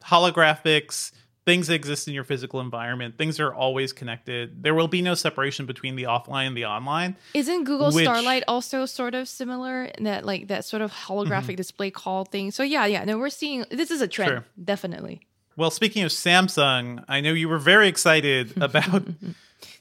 [0.02, 1.12] holographics,
[1.44, 4.62] things that exist in your physical environment, things are always connected.
[4.62, 7.16] There will be no separation between the offline and the online.
[7.34, 11.42] Isn't Google Which- Starlight also sort of similar in that like that sort of holographic
[11.42, 11.54] mm-hmm.
[11.56, 12.50] display call thing?
[12.50, 14.44] So yeah, yeah, no, we're seeing this is a trend, Sure.
[14.62, 15.20] definitely.
[15.56, 19.06] Well, speaking of Samsung, I know you were very excited about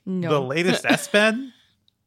[0.05, 1.53] No, the latest S Pen.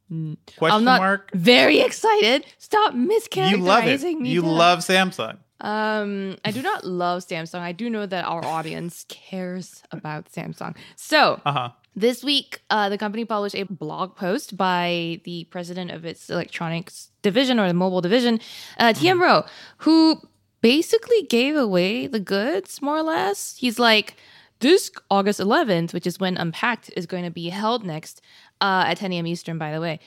[0.08, 1.30] Question I'm not mark.
[1.34, 2.44] very excited.
[2.58, 4.20] Stop You mischaracterizing love it.
[4.20, 4.30] me.
[4.30, 5.38] You love Samsung.
[5.60, 7.60] Um, I do not love Samsung.
[7.60, 10.76] I do know that our audience cares about Samsung.
[10.96, 11.68] So Uh huh.
[11.96, 17.10] This week, uh, the company published a blog post by the president of its electronics
[17.22, 18.40] division or the mobile division,
[18.80, 19.44] uh, TM Roh,
[19.78, 20.20] who
[20.60, 23.56] basically gave away the goods, more or less.
[23.58, 24.16] He's like,
[24.58, 28.20] this August 11th, which is when Unpacked is going to be held next
[28.60, 29.26] uh, at 10 a.m.
[29.26, 30.00] Eastern, by the way,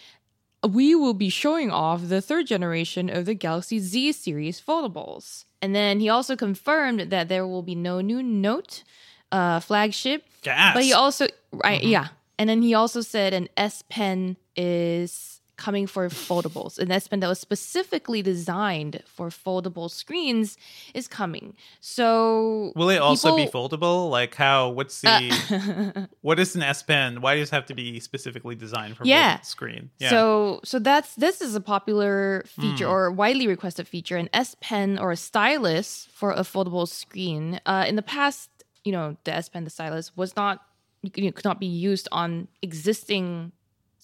[0.68, 5.46] we will be showing off the third generation of the Galaxy Z series foldables.
[5.62, 8.84] And then he also confirmed that there will be no new Note
[9.32, 10.24] uh, flagship.
[10.42, 10.74] Gas.
[10.74, 12.10] But he also, right, yeah.
[12.40, 16.78] And then he also said an S Pen is coming for foldables.
[16.80, 20.56] An S Pen that was specifically designed for foldable screens
[20.94, 21.56] is coming.
[21.82, 24.10] So Will it also be foldable?
[24.10, 24.70] Like how?
[24.70, 25.10] What's the?
[25.10, 27.22] Uh, what is an S Pen?
[27.22, 29.40] Why does it have to be specifically designed for Yeah.
[29.42, 29.90] screen?
[30.00, 30.10] Yeah.
[30.12, 32.92] So so that's this is a popular feature Hmm.
[32.92, 37.60] or widely requested feature, an S Pen or a stylus for a foldable screen.
[37.66, 38.50] Uh, in the past,
[38.84, 40.62] you know, the S Pen, the stylus was not
[41.04, 43.52] you you could not be used on existing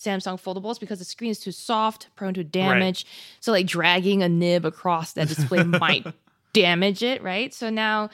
[0.04, 3.06] Samsung foldables because the screen is too soft, prone to damage.
[3.40, 6.06] So like dragging a nib across that display might
[6.54, 7.54] damage it, right?
[7.54, 8.10] So now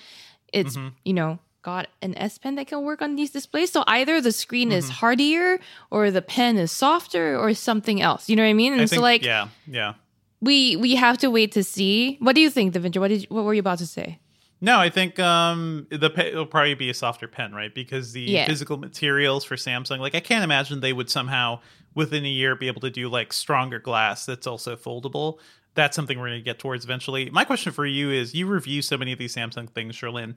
[0.53, 0.87] it's Mm-hmm.
[1.05, 3.69] you know got an S Pen that can work on these displays.
[3.71, 4.77] So either the screen Mm-hmm.
[4.77, 5.59] is hardier
[5.91, 8.29] or the pen is softer or something else.
[8.29, 8.71] You know what I mean?
[8.73, 9.93] And I so think, like yeah, yeah.
[10.41, 12.17] we we have to wait to see.
[12.21, 12.99] What do you think, Devindra?
[13.01, 14.19] What did you, what were you about to say?
[14.61, 17.73] No, I think um the it'll probably be a softer pen, right?
[17.73, 18.45] Because the Yeah.
[18.45, 21.59] physical materials for Samsung, like I can't imagine they would somehow
[21.95, 25.39] within a year be able to do like stronger glass that's also foldable.
[25.75, 27.29] That's something we're going to get towards eventually.
[27.29, 30.35] My question for you is: You review so many of these Samsung things, Cherlynn.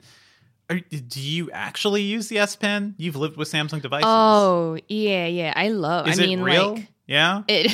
[0.70, 2.94] Are, do you actually use the S Pen?
[2.98, 4.06] You've lived with Samsung devices.
[4.08, 5.52] Oh yeah, yeah.
[5.56, 6.06] I love.
[6.06, 6.74] is I mean, it real?
[6.74, 7.42] like yeah.
[7.48, 7.66] it.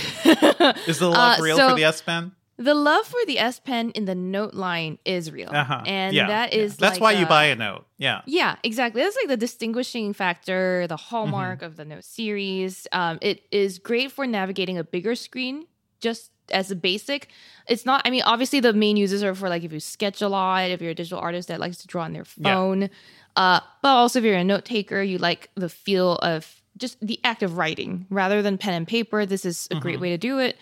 [0.89, 2.33] Is the love Uh, real so for the S Pen?
[2.61, 5.83] The love for the S Pen in the Note line is real, Uh-huh.
[5.87, 6.63] and yeah, that yeah.
[6.67, 7.87] that's like why you buy a Note.
[7.99, 8.23] Yeah.
[8.27, 9.01] Yeah, exactly.
[9.03, 11.05] That's like the distinguishing factor, the Mm-hmm.
[11.11, 12.89] hallmark of the Note series.
[12.91, 15.67] Um, it is great for navigating a bigger screen,
[16.01, 17.29] just as a basic.
[17.69, 18.03] It's not.
[18.05, 20.81] I mean, obviously, the main uses are for like if you sketch a lot, if
[20.83, 22.55] you're a digital artist that likes to draw on their Yeah.
[22.55, 22.91] phone.
[23.37, 27.21] Uh, but also, if you're a note taker, you like the feel of just the
[27.23, 29.25] act of writing rather than pen and paper.
[29.27, 29.83] This is a Mm-hmm.
[29.83, 30.57] great way to do it.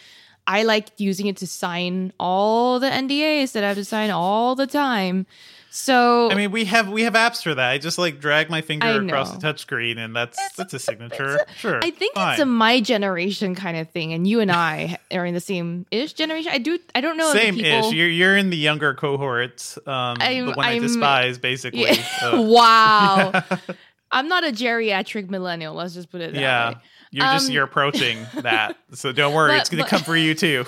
[0.46, 4.54] I like using it to sign all the NDAs that I have to sign all
[4.54, 5.26] the time.
[5.76, 7.70] So I mean, we have we have apps for that.
[7.70, 11.40] I just like drag my finger across the touchscreen, and that's that's a signature.
[11.58, 12.32] sure, I think fine.
[12.32, 15.84] it's a my generation kind of thing, and you and I are in the same
[15.90, 16.50] ish generation.
[16.50, 16.78] I do.
[16.94, 17.30] I don't know.
[17.34, 17.92] same people, ish.
[17.92, 21.82] You're you're in the younger cohort, um, I'm- the one i I'm- despise, basically.
[21.82, 21.96] Yeah.
[22.20, 23.42] So, wow.
[24.10, 25.74] I'm not a geriatric millennial.
[25.74, 26.76] Let's just put it that yeah, way.
[27.10, 30.16] You're just Um, you're approaching that, so don't worry, But- it's gonna but- come for
[30.16, 30.64] you too.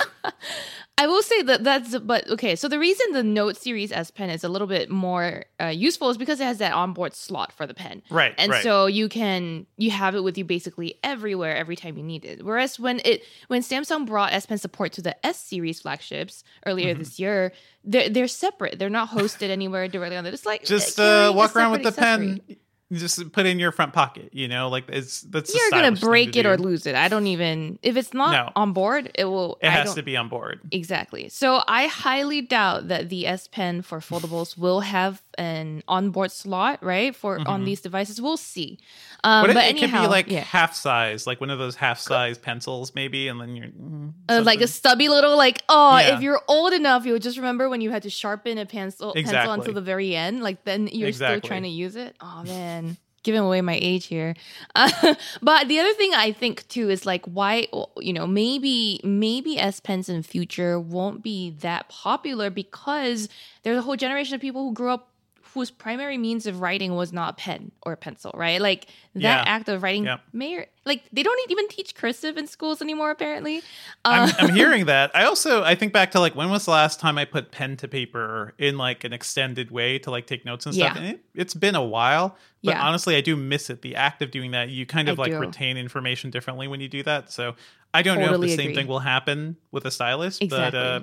[1.00, 2.56] I will say that that's but okay.
[2.56, 6.10] So the reason the Note series S Pen is a little bit more uh, useful
[6.10, 8.02] is because it has that onboard slot for the pen.
[8.10, 8.64] Right, And right.
[8.64, 12.44] so you can you have it with you basically everywhere every time you need it.
[12.44, 16.90] Whereas when it when Samsung brought S Pen support to the S series flagships earlier
[16.94, 16.98] Mm-hmm.
[16.98, 17.52] this year,
[17.84, 18.80] they're they're separate.
[18.80, 20.34] They're not hosted anywhere directly on it.
[20.34, 22.42] It's like just uh, walk around with the accessory.
[22.48, 22.56] pen.
[22.92, 24.30] Just put it in your front pocket.
[24.32, 25.54] You know, like it's that's.
[25.54, 26.94] You're gonna break it or lose it.
[26.94, 28.52] I don't even if it's not No.
[28.56, 29.58] on board, it will.
[29.60, 30.60] It has to be on board.
[30.72, 31.28] Exactly.
[31.28, 36.82] So I highly doubt that the S Pen for foldables will have an onboard slot,
[36.82, 37.14] right?
[37.14, 38.78] For on these devices, we'll see.
[39.22, 40.40] Um, But, but, it, it could be like yeah.
[40.40, 44.42] half size, like one of those half size pencils, maybe, and then you're mm, Uh,
[44.44, 46.16] like a stubby little like oh Yeah.
[46.16, 49.52] if you're old enough you'll just remember when you had to sharpen a pencil pencil
[49.52, 51.38] until the very end like then you're Exactly.
[51.38, 52.77] still trying to use it oh man
[53.22, 54.34] giving away my age here.
[54.74, 57.66] Uh, but the other thing i think too is like why
[57.98, 63.28] you know maybe maybe s pens in future won't be that popular because
[63.62, 65.07] there's a whole generation of people who grew up
[65.54, 69.42] whose primary means of writing was not pen or pencil right like that Yeah.
[69.46, 70.20] act of writing Yep.
[70.32, 73.62] may like they don't even teach cursive in schools anymore apparently
[74.04, 75.10] I'm, Uh, I'm hearing that.
[75.14, 77.76] I also I think back to like when was the last time I put pen
[77.78, 80.94] to paper in like an extended way to like take notes and stuff.
[80.94, 81.00] Yeah.
[81.02, 82.82] And it, it's been a while, but Yeah.
[82.86, 83.82] honestly, I do miss it.
[83.82, 85.38] The act of doing that, you kind of I like do.
[85.38, 87.30] retain information differently when you do that.
[87.32, 87.54] So
[87.94, 88.74] I don't know if Totally the same agree.
[88.76, 90.70] thing will happen with a stylus, Exactly.
[90.70, 91.00] but uh,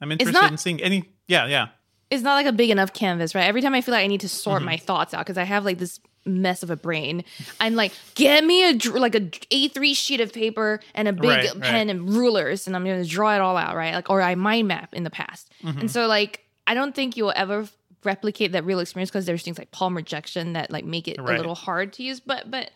[0.00, 1.08] I'm interested not- in seeing any.
[1.28, 1.68] Yeah, yeah.
[2.12, 3.46] It's not like a big enough canvas, right?
[3.46, 4.66] Every time I feel like I need to sort Mm-hmm.
[4.66, 7.24] my thoughts out because I have like this mess of a brain,
[7.58, 11.50] I'm like, get me a like a A3 sheet of paper and a big Right,
[11.54, 11.60] right.
[11.62, 13.94] pen and rulers, and I'm gonna draw it all out, right?
[13.94, 15.80] Like, or I mind map in the past, Mm-hmm.
[15.80, 17.66] and so like I don't think you'll ever
[18.04, 21.22] replicate that real experience because there's things like palm rejection that like make it a
[21.22, 22.70] little hard to use, but but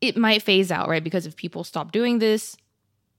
[0.00, 1.02] it might phase out, right?
[1.04, 2.56] Because if people stop doing this,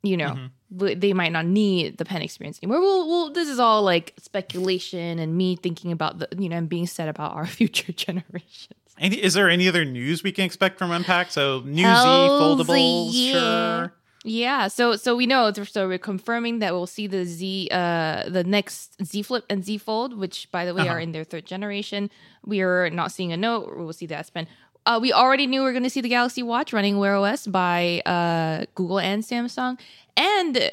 [0.03, 0.35] you know,
[0.73, 0.99] Mm-hmm.
[0.99, 2.81] they might not need the pen experience anymore.
[2.81, 6.69] Well, well, this is all like speculation and me thinking about the, you know, and
[6.69, 8.73] being said about our future generations.
[8.99, 11.31] Any, is there any other news we can expect from Unpack?
[11.31, 13.31] So newsy Hells foldables, yeah.
[13.31, 13.93] sure.
[14.23, 18.43] Yeah, so so we know so we're confirming that we'll see the Z uh the
[18.43, 20.95] next Z Flip and Z Fold, which by the way Uh-huh.
[20.95, 22.09] are in their third generation.
[22.45, 23.77] We are not seeing a note.
[23.77, 24.47] We'll see the S Pen.
[24.87, 27.45] Uh, we already knew we are going to see the Galaxy Watch running Wear OS
[27.45, 29.77] by uh, Google and Samsung,
[30.15, 30.71] and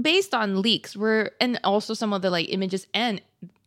[0.00, 3.22] based on leaks, we're and also some of the like images and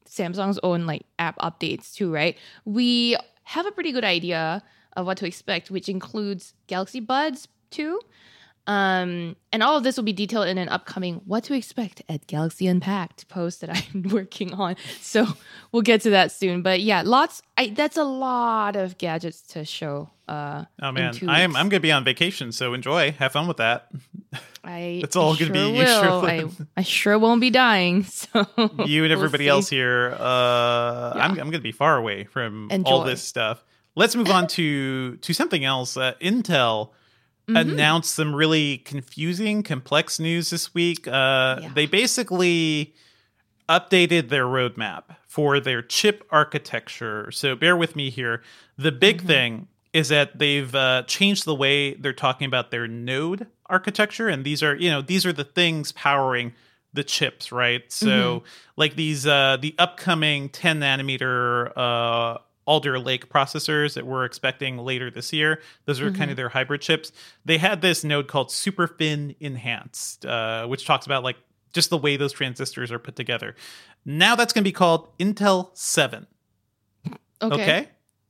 [0.07, 2.37] Samsung's own like app updates too, right?
[2.63, 4.61] We have a pretty good idea
[4.95, 7.99] of what to expect, which includes Galaxy Buds 2.
[8.71, 12.25] Um, and all of this will be detailed in an upcoming what to expect at
[12.27, 14.77] Galaxy Unpacked post that I'm working on.
[15.01, 15.27] So
[15.71, 16.61] we'll get to that soon.
[16.61, 20.09] But yeah, lots I that's a lot of gadgets to show.
[20.27, 21.55] Uh Oh man, I am.
[21.55, 23.11] I'm gonna be on vacation, so enjoy.
[23.11, 23.89] Have fun with that.
[24.63, 26.25] I It's all I gonna be sure you sure will.
[26.25, 26.49] I.
[26.77, 28.05] I sure won't be dying.
[28.05, 28.47] So
[28.85, 30.15] you and we'll everybody else here.
[30.17, 33.65] Uh, I'm, I'm going to be far away from all this stuff.
[33.95, 35.97] Let's move on to to something else.
[35.97, 36.91] Uh, Intel
[37.47, 37.57] Mm-hmm.
[37.71, 41.07] announced some really confusing, complex news this week.
[41.07, 41.69] Uh, Yeah.
[41.73, 42.93] They basically
[43.67, 47.31] updated their roadmap for their chip architecture.
[47.31, 48.41] So bear with me here.
[48.77, 49.27] The big Mm-hmm.
[49.27, 54.45] thing is that they've uh, changed the way they're talking about their node architecture, and
[54.45, 56.53] these are you know these are the things powering
[56.93, 57.89] the chips, right?
[57.91, 58.07] So
[58.39, 58.45] Mm-hmm.
[58.77, 65.09] like these uh, the upcoming 10 nanometer uh, Alder Lake processors that we're expecting later
[65.11, 65.61] this year.
[65.85, 66.17] Those are Mm-hmm.
[66.17, 67.11] kind of their hybrid chips.
[67.43, 71.37] They had this node called SuperFin Enhanced, uh, which talks about like
[71.73, 73.55] just the way those transistors are put together.
[74.05, 76.27] Now that's going to be called Intel 7.
[77.41, 77.87] Okay.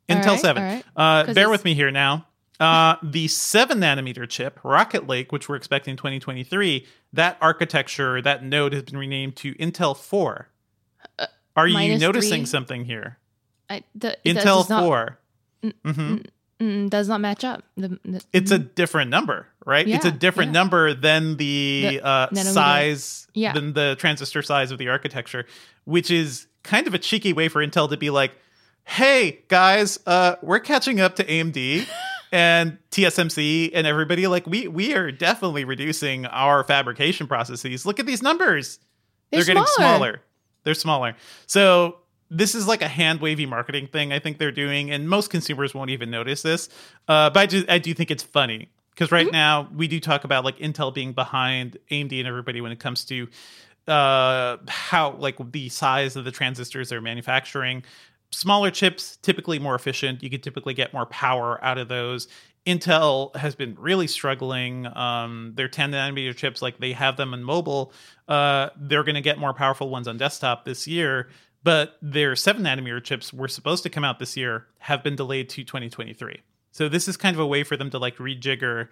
[0.09, 0.63] All Intel right, 7.
[0.63, 0.85] all right.
[0.95, 2.27] Uh, bear it's- with me here now.
[2.59, 8.71] Uh, the 7 nanometer chip, Rocket Lake, which we're expecting 2023, that architecture, that node
[8.73, 10.47] has been renamed to Intel 4.
[11.55, 12.45] Are you Uh, noticing three?
[12.45, 13.17] something here?
[13.71, 15.17] I, the, Intel does not, 4.
[15.85, 16.17] hmm
[16.59, 17.63] mm, does not match up.
[17.77, 19.87] The, the- It's a different number, right?
[19.87, 20.59] it's a different yeah.
[20.59, 23.53] number than the, uh, size, Yeah.
[23.53, 25.45] than the transistor size of the architecture,
[25.85, 28.33] which is kind of a cheeky way for Intel to be like,
[28.83, 31.87] hey, guys, uh, we're catching up to AMD.
[32.31, 37.85] and TSMC and everybody like we we are definitely reducing our fabrication processes.
[37.85, 38.79] Look at these numbers.
[39.31, 39.97] They're getting smaller.
[39.97, 40.21] smaller.
[40.63, 41.15] They're smaller.
[41.47, 41.97] So
[42.31, 45.73] this is like a hand wavy marketing thing I think they're doing, and most consumers
[45.73, 46.69] won't even notice this.
[47.07, 50.23] Uh, but I do, I do think it's funny because right now we do talk
[50.23, 53.27] about like Intel being behind AMD and everybody when it comes to
[53.87, 57.83] uh, how like the size of the transistors they're manufacturing.
[58.31, 60.23] Smaller chips typically more efficient.
[60.23, 62.29] You could typically get more power out of those.
[62.65, 64.85] Intel has been really struggling.
[64.95, 67.91] Um, their 10 nanometer chips, like they have them in mobile,
[68.29, 71.27] uh, they're going to get more powerful ones on desktop this year.
[71.63, 75.47] But their 7 nanometer chips were supposed to come out this year, have been delayed
[75.49, 76.41] to 2023.
[76.71, 78.87] So this is kind of a way for them to like rejigger.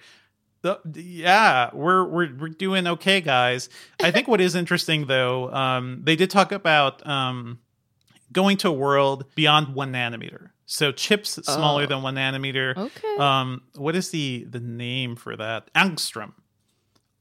[0.62, 3.70] The, yeah, we're we're we're doing okay, guys.
[4.04, 7.60] I think what is interesting though, um, they did talk about um,
[8.34, 10.50] going to a world beyond one nanometer.
[10.66, 11.86] So chips smaller Oh.
[11.88, 12.76] than one nanometer.
[12.78, 13.16] Okay.
[13.18, 15.74] Um, what is the the name for that?
[15.74, 16.34] Angstrom.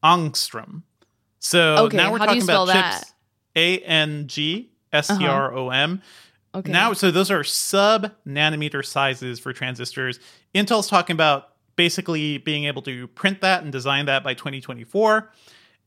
[0.03, 0.83] Angstrom.
[1.39, 3.13] So Okay, now we're how do you talking about spell chips.
[3.57, 4.99] A N G Uh-huh.
[4.99, 6.03] S T R O M.
[6.55, 6.71] okay.
[6.71, 10.21] Now, so those are sub nanometer sizes for transistors.
[10.55, 15.31] Intel's talking about basically being able to print that and design that by 2024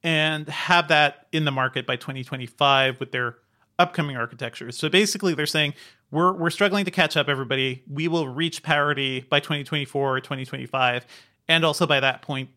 [0.03, 3.37] and have that in the market by 2025 with their
[3.77, 4.77] upcoming architectures.
[4.77, 5.73] So basically they're saying
[6.11, 7.83] we're we're struggling to catch up everybody.
[7.89, 11.05] We will reach parity by 2024 or 2025
[11.47, 12.49] and also by that point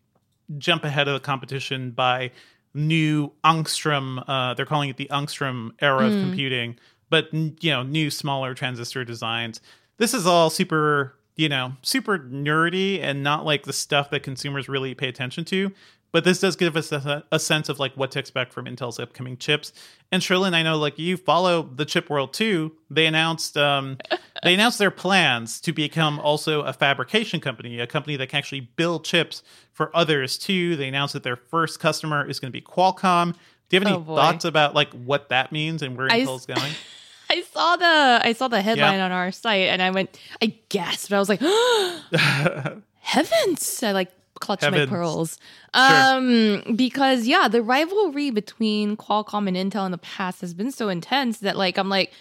[0.57, 2.31] jump ahead of the competition by
[2.75, 6.77] new angstrom uh, they're calling it the angstrom era of computing
[7.09, 9.61] but you know new smaller transistor designs.
[9.97, 14.69] This is all super you know super nerdy and not like the stuff that consumers
[14.69, 15.71] really pay attention to
[16.11, 19.01] but this does give us a, a sense of like what to expect from intel's
[19.01, 19.73] upcoming chips.
[20.13, 22.71] And Cherlynn, i know like you follow the chip world too.
[22.89, 23.97] They announced um,
[24.45, 28.61] they announced their plans to become also a fabrication company a company that can actually
[28.61, 29.43] build chips
[29.73, 33.33] for others too they announced that their first customer is going to be qualcomm
[33.67, 36.73] do you have any Oh, thoughts about like what that means and where intel's going
[37.29, 41.11] I saw the I saw the headline on our site and I went I gasped.
[41.11, 41.39] I was like,
[42.99, 43.83] heavens!
[43.83, 44.89] I like clutched Heavens.
[44.89, 45.39] my pearls.
[45.73, 50.87] Um, because yeah, the rivalry between Qualcomm and Intel in the past has been so
[50.87, 52.11] intense that like I'm like,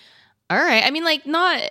[0.48, 0.82] all right.
[0.84, 1.70] I mean, like not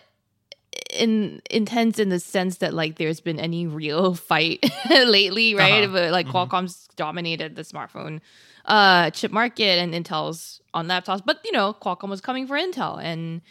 [0.92, 5.84] in intense in the sense that like there's been any real fight lately, right?
[5.84, 5.94] Uh-huh.
[5.94, 8.22] But like Qualcomm's dominated the smartphone
[8.66, 11.22] uh chip market and Intel's on laptops.
[11.26, 13.42] But you know, Qualcomm was coming for Intel and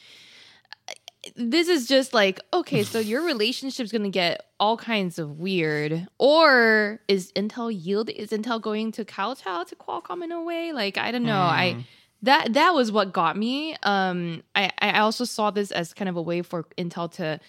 [1.37, 7.01] this is just like okay so your relationship's gonna get all kinds of weird or
[7.09, 11.11] is intel yield is intel going to kowtow to qualcomm in a way like i
[11.13, 11.85] don't know i
[12.23, 13.77] that that was what got me.
[13.83, 17.41] Um i i also saw this as kind of a way for intel to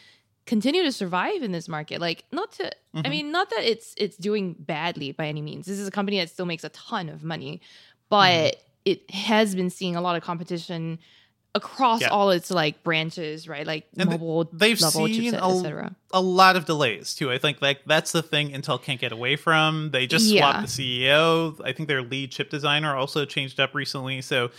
[0.46, 2.02] continue to survive in this market.
[2.02, 5.66] Like not to i mean not that it's it's doing badly by any means.
[5.66, 7.62] This is a company that still makes a ton of money
[8.10, 11.00] but it has been seeing a lot of competition
[11.56, 12.08] across Yeah.
[12.08, 16.56] all its like branches right like And mobile they've level seen chipset, a, a lot
[16.56, 17.32] of delays too.
[17.32, 19.92] I think like that's the thing Intel can't get away from.
[19.92, 20.42] They just Yeah.
[20.42, 21.60] swapped the CEO.
[21.64, 24.22] I think their lead chip designer also changed up recently.
[24.22, 24.50] So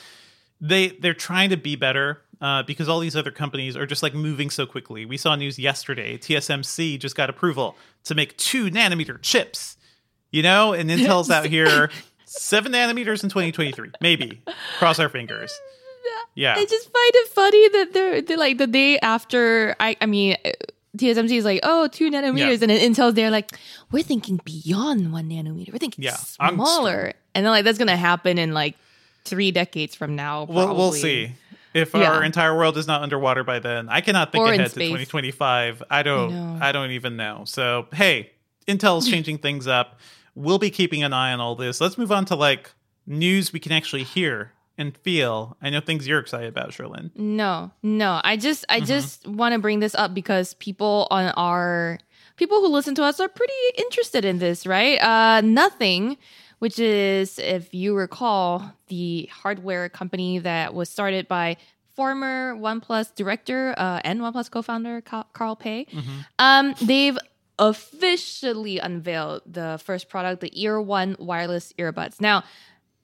[0.60, 4.14] they they're trying to be better uh, because all these other companies are just like
[4.14, 5.04] moving so quickly.
[5.06, 6.16] We saw news yesterday.
[6.18, 9.76] TSMC just got approval to make two nanometer chips.
[10.30, 11.90] You know, and Intel's out here
[12.24, 13.90] seven nanometers in 2023.
[14.00, 14.42] Maybe
[14.78, 15.52] cross our fingers.
[16.34, 16.54] Yeah.
[16.56, 19.76] I just find it funny that they're, they're like the day after.
[19.80, 20.50] I I mean, uh,
[20.96, 23.50] TSMC is like, oh, two nanometers, and then Intel's there like,
[23.90, 25.72] we're thinking beyond one nanometer.
[25.72, 28.76] We're thinking Yeah, smaller, and then like that's gonna happen in like
[29.24, 30.44] three decades from now.
[30.44, 31.32] We'll, we'll see.
[31.72, 32.12] If Yeah.
[32.12, 35.82] our entire world is not underwater by then, I cannot think Or ahead to 2025.
[35.90, 36.62] I don't.
[36.62, 37.42] I, don't even know.
[37.46, 38.30] So hey,
[38.68, 39.98] Intel's changing things up.
[40.36, 41.80] We'll be keeping an eye on all this.
[41.80, 42.70] Let's move on to like
[43.06, 45.56] news we can actually hear and feel.
[45.62, 47.10] I know things you're excited about, Cherlynn.
[47.16, 48.20] No, no.
[48.24, 48.86] I just I Mm-hmm.
[48.86, 51.98] just want to bring this up because people on our
[52.36, 54.98] people who listen to us are pretty interested in this, right?
[55.00, 56.16] Uh nothing
[56.60, 61.56] which is if you recall the hardware company that was started by
[61.94, 65.86] former OnePlus director uh, and OnePlus co-founder Carl Pei.
[66.38, 67.18] Um they've
[67.58, 72.20] officially unveiled the first product, the Ear One wireless earbuds.
[72.20, 72.42] Now,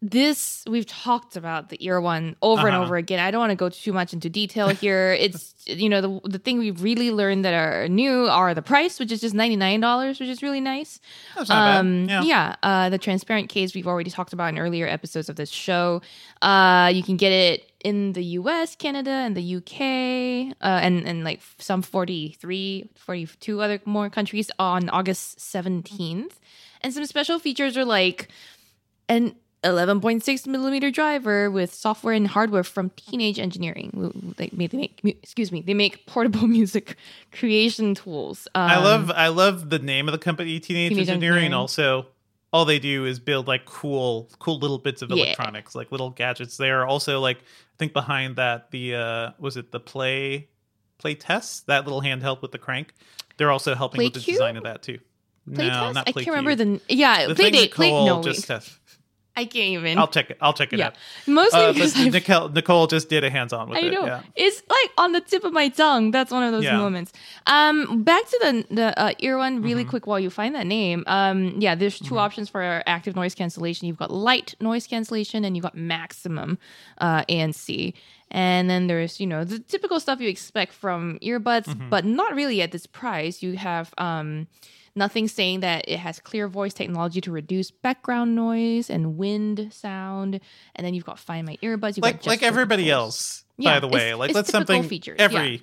[0.03, 2.85] this we've talked about the ear one over and Uh-huh.
[2.87, 3.21] over again.
[3.21, 5.13] I don't want to go too much into detail here.
[5.21, 8.99] It's you know the the thing we've really learned that are new are the price,
[8.99, 11.01] which is just ninety nine dollars, which is really nice.
[11.37, 12.25] That's not Um, bad.
[12.25, 16.01] yeah, uh, the transparent case we've already talked about in earlier episodes of this show.
[16.41, 21.25] Uh, you can get it in the US, Canada, and the UK, uh, and, and
[21.25, 26.33] like some 43, 42 other more countries on August 17th.
[26.83, 28.29] And some special features are like
[29.09, 29.35] an
[29.65, 34.35] 11.6 millimeter driver with software and hardware from Teenage Engineering.
[34.37, 36.97] They make, they make excuse me, they make portable music
[37.33, 38.49] creation tools.
[38.55, 41.53] Um, I love I love the name of the company, Teenage, Teenage Engineering, Engineering.
[41.55, 42.07] also
[42.53, 45.25] all they do is build like cool cool little bits of Yeah.
[45.25, 46.57] electronics, like little gadgets.
[46.57, 50.49] They are also like I think behind that the uh was it the play
[50.99, 52.95] play test that little handheld with the crank.
[53.37, 54.99] They're also helping with the design of that too.
[55.55, 55.95] Play no, test?
[55.95, 56.15] not I PlayQ.
[56.25, 57.27] can't remember the yeah.
[57.27, 57.73] the Playdate.
[57.73, 58.23] Play no.
[58.23, 58.55] just wait.
[58.55, 58.79] test.
[59.37, 59.97] I can't even.
[59.97, 60.37] I'll check it.
[60.41, 60.95] I'll check it yeah, out.
[61.27, 63.93] mostly Uh, because Nicole, Nicole just did a hands on with I it.
[63.93, 64.23] know Yeah.
[64.37, 66.11] it's like on the tip of my tongue.
[66.11, 66.77] That's one of those Yeah.
[66.77, 67.13] moments.
[67.47, 69.91] Um, back to the the uh, ear one really Mm-hmm.
[69.91, 71.05] quick while you find that name.
[71.07, 73.87] Um, yeah, there's 2 options for active noise cancellation.
[73.87, 76.59] You've got light noise cancellation and you've got maximum
[76.99, 77.95] uh, ANC.
[78.33, 81.89] And then there's you know the typical stuff you expect from earbuds, Mm-hmm.
[81.89, 83.43] but not really at this price.
[83.43, 84.49] You have um.
[84.97, 90.41] Nothing saying that it has clear voice technology to reduce background noise and wind sound,
[90.75, 91.97] and then you've got Find My Earbuds.
[91.97, 94.07] You've like like everybody else Yeah, by the way.
[94.09, 95.63] It's- like it's that's something features, every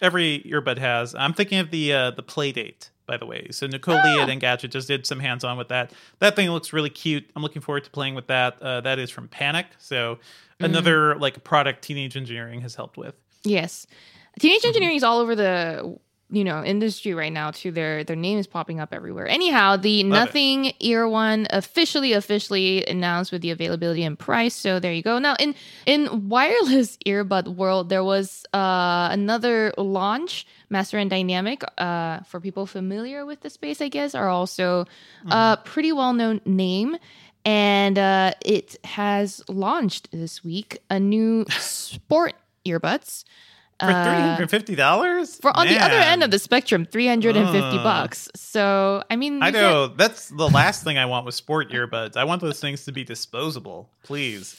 [0.00, 1.14] every earbud has.
[1.14, 3.48] I'm thinking of the uh the Playdate by the way.
[3.50, 4.02] So nicole Ah.
[4.04, 5.92] Lee at engadget just did some hands-on with that.
[6.18, 7.28] That thing looks really cute.
[7.34, 8.62] I'm looking forward to playing with that.
[8.62, 9.66] Uh that is from panic.
[9.78, 10.18] So
[10.60, 10.66] Mm.
[10.66, 13.14] another like product teenage engineering has helped with.
[13.44, 13.86] Yes,
[14.40, 15.98] teenage engineering is all over the
[16.30, 17.70] you know industry right now too.
[17.70, 19.26] Their their name is popping up everywhere.
[19.26, 20.24] Anyhow, the Love it.
[20.26, 24.54] Nothing Ear One officially officially announced with the availability and price.
[24.54, 25.18] So there you go.
[25.18, 25.54] Now in
[25.86, 30.46] in wireless earbud world, there was uh, another launch.
[30.70, 34.84] Master and Dynamic, uh, for people familiar with the space, I guess, are also
[35.30, 36.98] a pretty well known name.
[37.46, 42.34] And uh, it has launched this week a new sport
[42.66, 43.24] earbuds.
[43.80, 47.82] For Uh, $350 for on the other end of the spectrum, 350 Uh.
[47.82, 48.28] bucks.
[48.34, 52.16] So, I mean, I know that's the last thing I want with sport earbuds.
[52.16, 54.56] I want those things to be disposable, please.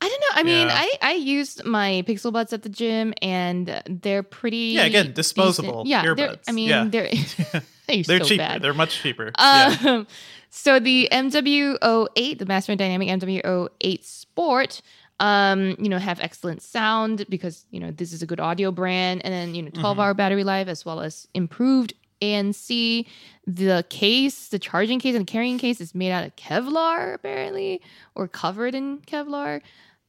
[0.00, 0.26] I don't know.
[0.40, 0.74] I mean, Yeah.
[0.78, 4.74] I I used my Pixel Buds at the gym, and they're pretty.
[4.76, 5.88] Yeah, again, disposable decent.
[5.88, 6.40] Yeah, they're- earbuds.
[6.48, 6.84] I mean, Yeah.
[6.88, 7.62] they're they're,
[8.04, 8.38] They're so cheaper.
[8.42, 8.62] bad.
[8.62, 9.32] They're much cheaper.
[9.38, 9.76] yeah.
[9.86, 10.06] Um,
[10.50, 14.82] so the MW08, the Master Dynamic MW08 Sport,
[15.20, 19.22] um, you know, have excellent sound because you know this is a good audio brand,
[19.24, 23.06] and then you know, 12 hour battery life as well as improved ANC.
[23.46, 27.80] The case, the charging case and carrying case is made out of Kevlar apparently,
[28.14, 29.60] or covered in Kevlar.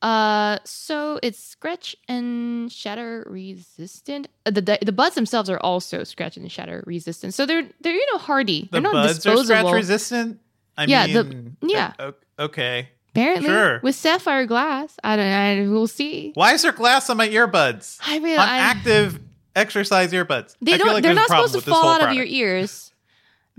[0.02, 4.28] Uh, so it's scratch and shatter resistant.
[4.46, 7.34] Uh, the the buds themselves are also scratch and shatter resistant.
[7.34, 8.64] So they're they're you know hardy.
[8.64, 9.54] the they're not buds disposable.
[9.54, 10.40] are scratch resistant.
[10.78, 11.94] I Yeah, the- mean, yeah.
[12.38, 12.90] okay.
[13.18, 13.80] Apparently, Sure.
[13.82, 14.96] with sapphire glass.
[15.04, 15.26] I don't.
[15.26, 16.32] I we'll see.
[16.36, 17.98] Why is there glass on my earbuds?
[18.06, 19.20] I mean, on I, active
[19.56, 20.56] exercise earbuds.
[20.62, 20.88] They don't.
[20.88, 22.92] Like they're not supposed to fall out of your ears.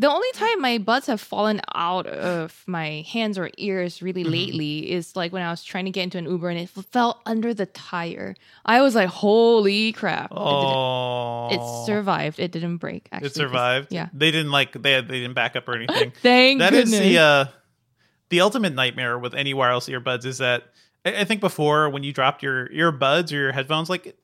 [0.00, 4.30] The only time my buds have fallen out of my hands or ears really Mm-hmm.
[4.32, 6.84] lately is like when I was trying to get into an Uber and it f-
[6.92, 8.36] fell under the tire.
[8.64, 12.38] I was like, "Holy crap!" It Oh, It, survived.
[12.38, 13.08] It didn't break.
[13.10, 13.88] Actually, It survived.
[13.92, 14.08] Yeah.
[14.12, 16.12] they didn't like they they didn't back up or anything.
[16.22, 17.00] Thank That is goodness.
[17.00, 17.44] the uh,
[18.30, 20.64] the ultimate nightmare with any wireless earbuds is that
[21.04, 24.16] I, I think before when you dropped your earbuds or your headphones, like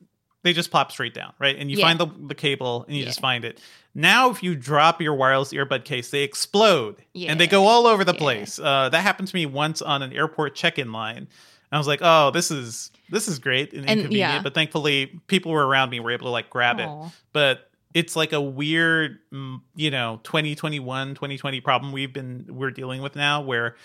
[0.42, 1.56] they just plop straight down, right?
[1.56, 1.86] And you Yeah.
[1.86, 3.08] find the the cable and you Yeah.
[3.08, 3.60] just find it.
[3.94, 8.04] Now, if you drop your wireless earbud case, they explode and they go all over
[8.04, 8.18] the Yeah.
[8.18, 8.58] place.
[8.58, 11.28] Uh, that happened to me once on an airport check-in line.
[11.72, 14.42] I was like, "Oh, this is this is great and, And, inconvenient," yeah.
[14.42, 16.88] but thankfully, people were around me were able to like grab it
[17.32, 23.00] but it's like a weird mm, you know 2021 2020 problem we've been we're dealing
[23.00, 23.76] with now where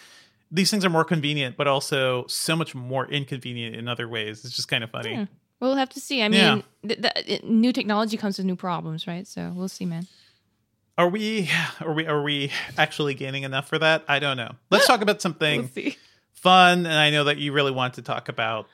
[0.52, 4.56] these things are more convenient but also so much more inconvenient in other ways it's
[4.56, 5.24] just kind of funny Hmm.
[5.62, 6.24] We'll have to see.
[6.24, 6.62] I mean, Yeah.
[6.88, 9.28] th- th- it- new technology comes with new problems, right?
[9.28, 10.08] So we'll see, man.
[10.98, 11.50] are we
[11.82, 15.22] are we are we actually gaining enough for that i don't know let's talk about
[15.22, 15.94] something We'll
[16.34, 18.68] fun and i know that you really want to talk about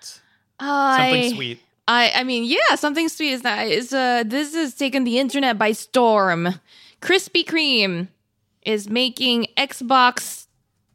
[0.60, 4.74] I, something sweet I I mean, yeah, something sweet is that is uh this has
[4.74, 6.60] taken the internet by storm.
[7.02, 8.08] Krispy Kreme
[8.64, 10.48] is making Xbox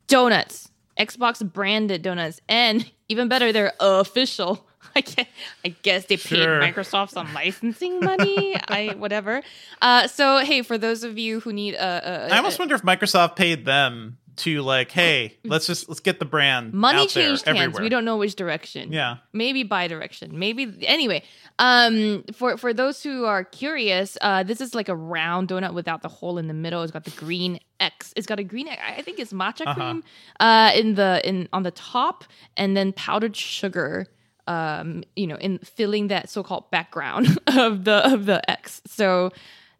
[0.09, 4.67] donuts, Xbox branded donuts, and even better, they're official.
[4.97, 5.27] I guess,
[5.65, 6.61] I guess they paid Sure.
[6.61, 8.57] Microsoft some licensing money.
[8.69, 9.43] I whatever.
[9.81, 12.83] Uh, so hey, for those of you who need a, a, i almost wonder if
[12.83, 17.29] microsoft paid them to like hey let's just let's get the brand money out there
[17.29, 17.59] changed hands.
[17.59, 17.83] everywhere.
[17.83, 18.93] We don't know which direction.
[18.93, 21.23] yeah maybe bi-direction maybe anyway
[21.59, 26.03] um for for those who are curious uh this is like a round donut without
[26.03, 28.97] the hole in the middle it's got the green x it's got a green i
[28.99, 29.75] I think it's matcha Uh-huh.
[29.75, 30.05] cream
[30.41, 32.25] uh in the in on the top
[32.57, 34.07] and then powdered sugar
[34.47, 38.83] um, you know, in filling that so-called background of the of the X.
[38.87, 39.31] So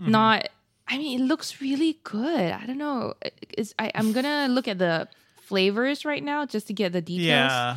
[0.01, 0.11] Mm-hmm.
[0.13, 0.49] not.
[0.91, 2.53] I mean, it looks really good.
[2.53, 3.15] I don't know.
[3.51, 5.09] It's, I, I'm gonna look at the
[5.43, 7.27] flavors right now just to get the details.
[7.27, 7.77] Yeah.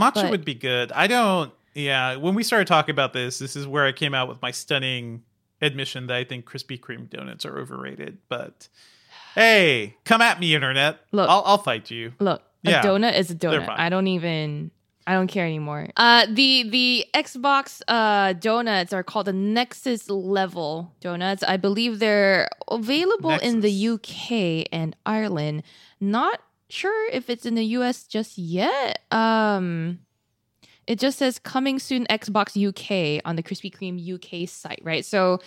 [0.00, 0.90] Matcha But- would be good.
[0.92, 4.28] I don't yeah, when we started talking about this, this is where I came out
[4.28, 5.22] with my stunning
[5.60, 8.18] admission that I think Krispy Kreme donuts are overrated.
[8.28, 8.68] But
[9.34, 11.00] hey, come at me, internet.
[11.10, 11.28] Look.
[11.28, 12.12] I'll, I'll fight you.
[12.20, 13.68] Look, a donut is a donut.
[13.68, 14.70] I don't even
[15.06, 15.88] I don't care anymore.
[15.96, 21.42] Uh the the Xbox uh donuts are called the Nexus level donuts.
[21.42, 25.62] I believe they're available in the UK and Ireland.
[26.00, 29.00] Not sure if it's in the US just yet.
[29.12, 30.00] Um
[30.86, 35.04] it just says coming soon Xbox UK on the Krispy Kreme UK site, right?
[35.04, 35.40] So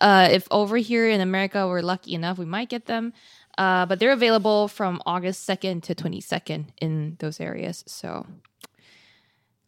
[0.00, 3.12] uh, if over here in America we're lucky enough, we might get them.
[3.56, 7.84] Uh, but they're available from August 2nd to 22nd in those areas.
[7.86, 8.26] So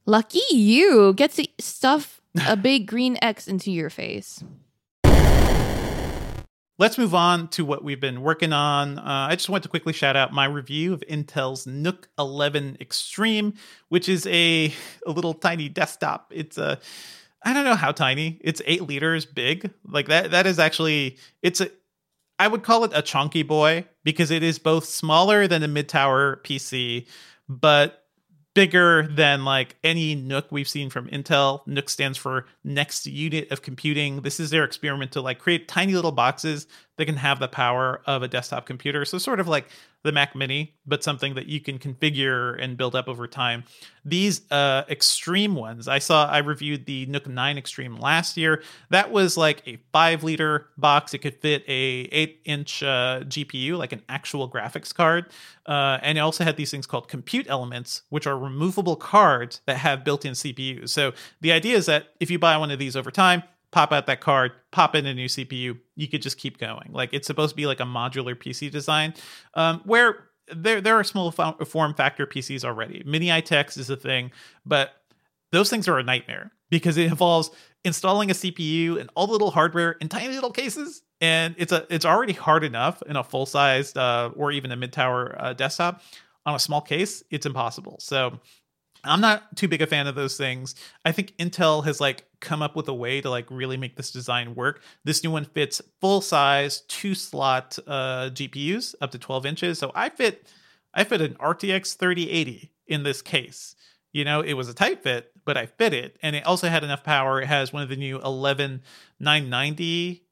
[0.06, 4.42] lucky you get to stuff a big green X into your face.
[6.78, 8.98] Let's move on to what we've been working on.
[8.98, 13.54] Uh, I just want to quickly shout out my review of Intel's NUC 11 Extreme,
[13.88, 14.72] which is a,
[15.06, 16.32] a little tiny desktop.
[16.34, 16.78] It's a
[17.46, 18.40] I don't know how tiny.
[18.40, 19.70] It's eight liters big.
[19.86, 20.32] Like that.
[20.32, 21.16] That is actually.
[21.42, 21.70] It's a.
[22.40, 25.88] I would call it a chunky boy because it is both smaller than a mid
[25.88, 27.06] tower PC,
[27.48, 28.05] but
[28.56, 31.60] bigger than like any NUC we've seen from Intel.
[31.66, 34.22] NUC stands for next unit of computing.
[34.22, 38.00] This is their experiment to like create tiny little boxes that can have the power
[38.06, 39.04] of a desktop computer.
[39.04, 39.68] So sort of like
[40.02, 43.64] the Mac Mini, but something that you can configure and build up over time.
[44.04, 48.62] These uh, extreme ones, I saw, I reviewed the NUC 9 Extreme last year.
[48.90, 51.12] That was like a five liter box.
[51.12, 55.26] It could fit a eight inch uh, GPU, like an actual graphics card.
[55.66, 59.78] Uh, and it also had these things called compute elements, which are removable cards that
[59.78, 60.90] have built in CPUs.
[60.90, 63.42] So the idea is that if you buy one of these over time,
[63.72, 66.90] pop out that card, pop in a new CPU, you could just keep going.
[66.92, 69.14] Like it's supposed to be like a modular PC design,
[69.54, 73.02] um, where there there are small form factor PCs already.
[73.04, 74.30] Mini ITX is a thing,
[74.64, 74.90] but
[75.52, 77.50] those things are a nightmare because it involves
[77.84, 81.02] installing a CPU and all the little hardware in tiny little cases.
[81.20, 84.76] And it's a it's already hard enough in a full sized uh, or even a
[84.76, 86.02] mid tower uh, desktop.
[86.44, 87.96] On a small case, it's impossible.
[88.00, 88.38] So
[89.02, 90.74] I'm not too big a fan of those things.
[91.04, 94.10] I think Intel has like come up with a way to like really make this
[94.10, 94.82] design work.
[95.04, 99.78] This new one fits full size two slot uh, GPUs up to 12 inches.
[99.78, 100.48] So I fit
[100.94, 103.74] I fit an RTX 3080 in this case.
[104.12, 106.82] You know, it was a tight fit, but I fit it, and it also had
[106.82, 107.42] enough power.
[107.42, 110.22] It has one of the new 11990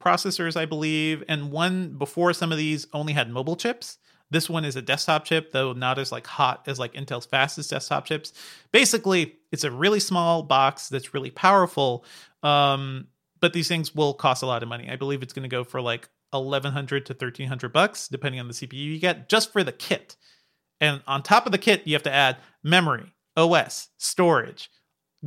[0.00, 3.98] processors, I believe, and one before some of these only had mobile chips.
[4.32, 7.68] This one is a desktop chip, though not as like hot as like Intel's fastest
[7.70, 8.32] desktop chips.
[8.72, 12.04] Basically, it's a really small box that's really powerful.
[12.42, 13.08] Um,
[13.40, 14.88] but these things will cost a lot of money.
[14.90, 18.54] I believe it's going to go for like 1100 to 1300 bucks depending on the
[18.54, 20.16] CPU you get just for the kit.
[20.80, 24.70] And on top of the kit, you have to add memory, OS, storage,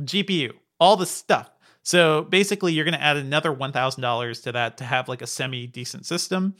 [0.00, 1.48] GPU, all the stuff.
[1.82, 5.68] So basically, you're going to add another $1,000 to that to have like a semi
[5.68, 6.56] decent system.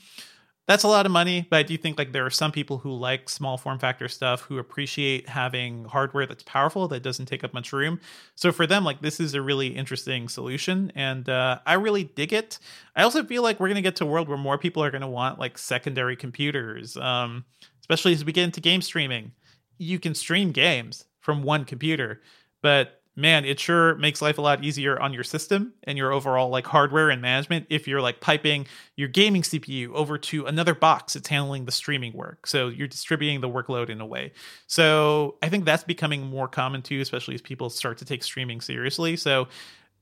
[0.66, 2.90] That's a lot of money, but I do think like there are some people who
[2.90, 7.54] like small form factor stuff who appreciate having hardware that's powerful that doesn't take up
[7.54, 8.00] much room.
[8.34, 12.32] So for them, like this is a really interesting solution, and uh, I really dig
[12.32, 12.58] it.
[12.96, 15.08] I also feel like we're gonna get to a world where more people are gonna
[15.08, 17.44] want like secondary computers, um,
[17.80, 19.30] especially as we get into game streaming.
[19.78, 22.22] You can stream games from one computer,
[22.60, 26.50] but man, it sure makes life a lot easier on your system and your overall
[26.50, 31.14] like hardware and management if you're like piping your gaming CPU over to another box
[31.14, 32.46] that's handling the streaming work.
[32.46, 34.32] So you're distributing the workload in a way.
[34.66, 38.60] So I think that's becoming more common too, especially as people start to take streaming
[38.60, 39.16] seriously.
[39.16, 39.48] So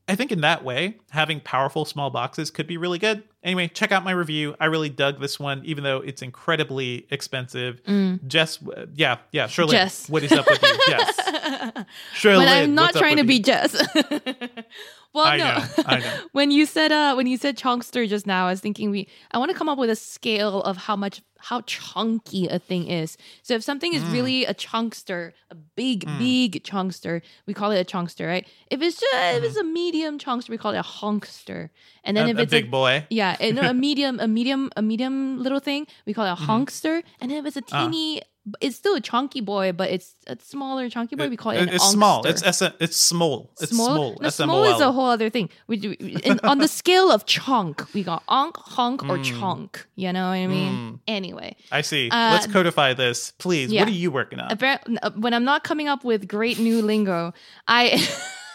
[0.07, 3.23] I think in that way, having powerful small boxes could be really good.
[3.43, 4.55] Anyway, check out my review.
[4.61, 7.81] I really dug this one, even though it's incredibly expensive.
[8.27, 10.09] Jess, uh, yeah, yeah, Shirley, Jess.
[10.09, 10.79] what is up with you?
[10.89, 11.85] Yes.
[12.15, 13.43] Shirley, I'm not trying to be you?
[13.43, 13.77] Jess.
[15.15, 15.45] well, I no.
[15.45, 16.13] know, I know.
[16.33, 19.39] when you said uh when you said chunkster just now, I was thinking we I
[19.39, 23.17] want to come up with a scale of how much how chunky a thing is.
[23.43, 24.13] So if something is Mm.
[24.13, 28.47] really a chunkster, a big big chunkster, we call it a chunkster, right?
[28.71, 31.69] If it's just if it's a medium chunkster, we call it a honkster.
[32.03, 33.07] And then a, if a it's big boy.
[33.11, 36.51] yeah, and a medium, a medium, a medium little thing, we call it a Mm-hmm.
[36.51, 37.03] honkster.
[37.21, 37.87] And then if it's a Ah.
[37.89, 38.23] teeny,
[38.61, 41.29] it's still a chunky boy, but it's a smaller chunky boy.
[41.31, 42.27] We call it, an it's small.
[42.27, 42.61] It's S.
[42.79, 43.51] It's small.
[43.61, 43.87] It's small.
[43.95, 44.19] small.
[44.21, 45.49] No, small is a whole other thing.
[45.67, 47.93] We do in, on the scale of chunk.
[47.95, 49.25] We got onk, hunk, or Mm.
[49.41, 49.87] chunk.
[49.97, 51.01] You know what I mean?
[51.09, 52.11] Anyway, I see.
[52.11, 53.73] Uh, Let's codify this, please.
[53.73, 53.81] yeah.
[53.81, 54.51] What are you working on?
[54.63, 57.33] uh, when I'm not coming up with great new lingo,
[57.67, 58.07] I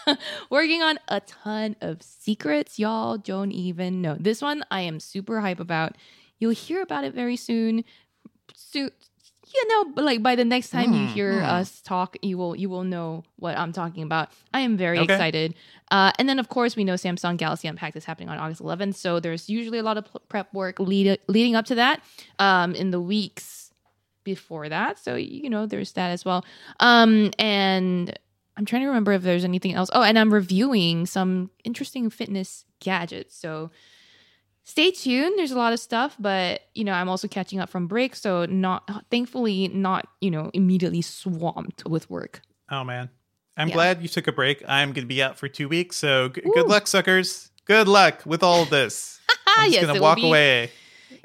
[0.50, 2.78] working on a ton of secrets.
[2.78, 4.16] Y'all don't even know.
[4.20, 5.96] This one I am super hype about.
[6.38, 7.84] You'll hear about it very soon.
[8.54, 8.90] Soon,
[9.54, 11.44] you know, but like by the next time you Hmm, hear hmm.
[11.46, 14.30] us talk, you will you will know what I'm talking about.
[14.54, 15.12] I am very Okay.
[15.14, 15.54] excited.
[15.90, 18.94] Uh, and then of course we know Samsung Galaxy Unpacked is happening on August 11th,
[18.96, 22.00] so there's usually a lot of prep work lead- leading up to that.
[22.38, 23.72] Um, in the weeks
[24.22, 24.98] before that.
[24.98, 26.44] So you know, there's that as well.
[26.78, 28.16] Um, and
[28.56, 29.88] I'm trying to remember if there's anything else.
[29.92, 33.34] Oh, and I'm reviewing some interesting fitness gadgets.
[33.36, 33.70] So
[34.64, 35.38] stay tuned.
[35.38, 38.44] There's a lot of stuff, but you know, I'm also catching up from break, so
[38.46, 42.40] not thankfully not you know immediately swamped with work.
[42.70, 43.10] Oh man,
[43.56, 43.74] I'm Yeah.
[43.74, 44.62] glad you took a break.
[44.68, 47.50] I'm going to be out for two weeks, so g- good luck, suckers.
[47.64, 49.20] Good luck with all of this.
[49.46, 50.70] I'm just yes, going to walk be- away.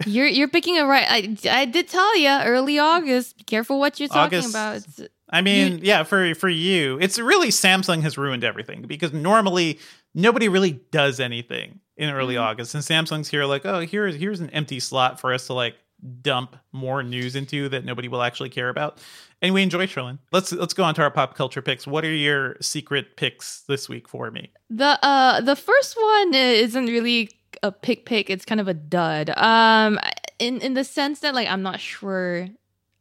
[0.06, 1.06] You're you're picking a right.
[1.08, 3.38] I, I did tell you early August.
[3.38, 4.50] Be careful what you're talking August.
[4.50, 4.76] about.
[4.78, 9.14] It's, uh, I mean, yeah, for for you, it's really Samsung has ruined everything because
[9.14, 9.80] normally
[10.14, 12.42] nobody really does anything in early Mhm.
[12.42, 15.76] August, and Samsung's here like, oh, here's here's an empty slot for us to like
[16.22, 19.00] dump more news into that nobody will actually care about.
[19.42, 20.20] And we enjoy Cherlynn.
[20.32, 21.88] Let's let's go on to our pop culture picks.
[21.88, 24.52] What are your secret picks this week for me?
[24.70, 27.30] The uh the first one isn't really
[27.64, 28.30] a pick pick.
[28.30, 29.30] It's kind of a dud.
[29.38, 29.98] Um,
[30.38, 32.48] in in the sense that like I'm not sure.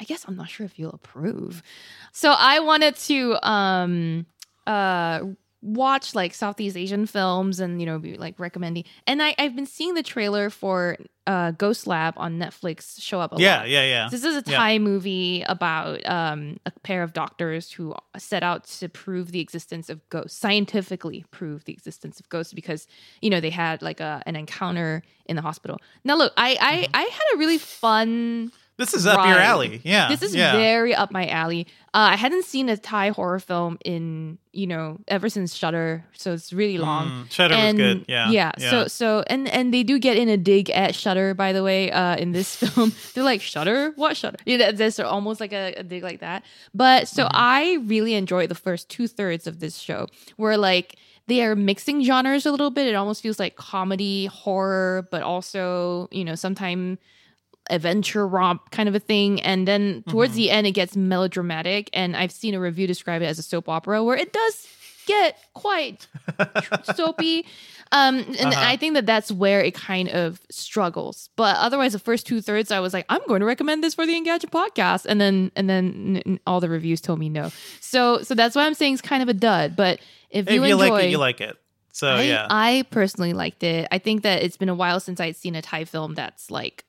[0.00, 1.62] I guess I'm not sure if you'll approve.
[2.12, 4.26] So I wanted to um
[4.66, 5.20] uh
[5.64, 8.84] watch like Southeast Asian films and you know be like recommending.
[9.06, 13.32] And I I've been seeing the trailer for uh Ghost Lab on Netflix show up
[13.32, 13.68] a Yeah, lot.
[13.70, 14.08] yeah, yeah.
[14.10, 14.58] This is a Yeah.
[14.58, 19.88] Thai movie about um, a pair of doctors who set out to prove the existence
[19.88, 22.86] of ghosts, scientifically prove the existence of ghosts, because
[23.22, 25.78] you know they had like a, an encounter in the hospital.
[26.04, 26.90] Now, look, I I, Mm-hmm.
[26.94, 28.52] I had a really fun.
[28.76, 29.80] This is up your alley.
[29.84, 30.52] Yeah, This is yeah.
[30.56, 31.66] very up my alley.
[31.94, 36.32] Uh, I hadn't seen a Thai horror film in you know ever since Shutter, so
[36.32, 38.04] it's really long Mm, Shutter and was good.
[38.08, 41.52] Yeah, yeah, So so and and they do get in a dig at Shutter, by
[41.52, 42.92] the way, uh, in this film.
[43.14, 44.38] They're like Shutter, what Shutter?
[44.44, 46.42] You know, there's almost like a, a dig like that.
[46.74, 47.32] But so Mm-hmm.
[47.36, 50.96] I really enjoyed the first two thirds of this show, where like
[51.28, 52.88] they are mixing genres a little bit.
[52.88, 56.98] It almost feels like comedy, horror, but also you know sometimes
[57.70, 60.36] adventure romp kind of a thing and then towards Mm-hmm.
[60.36, 63.68] the end it gets melodramatic and i've seen a review describe it as a soap
[63.68, 64.66] opera where it does
[65.06, 66.06] get quite
[66.94, 67.46] soapy
[67.92, 68.60] um and Uh-huh.
[68.64, 72.70] i think that that's where it kind of struggles but otherwise the first two thirds
[72.70, 75.68] i was like i'm going to recommend this for the engadget podcast and then and
[75.68, 77.50] then n- all the reviews told me no
[77.80, 80.00] so so that's why i'm saying it's kind of a dud but
[80.30, 81.56] if If you, you, enjoy like it, you like it.
[81.92, 83.86] So I, yeah, I personally liked it.
[83.92, 86.84] I think that it's been a while since I'd seen a Thai film that's like,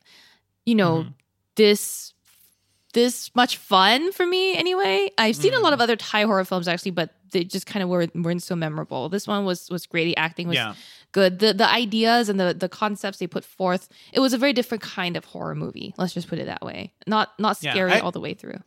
[0.66, 1.14] you know, Mhm.
[1.56, 2.12] this
[2.94, 5.10] this much fun for me anyway.
[5.18, 7.90] I've seen a lot of other Thai horror films actually, but they just kind of
[7.90, 9.10] were, weren't so memorable.
[9.10, 10.06] This one was was great.
[10.06, 10.76] The acting was yeah.
[11.12, 11.40] good.
[11.40, 14.82] The the ideas and the the concepts they put forth, it was a very different
[14.82, 15.94] kind of horror movie.
[15.98, 16.94] Let's just put it that way.
[17.06, 18.62] Not not Yeah, scary I- all the way through.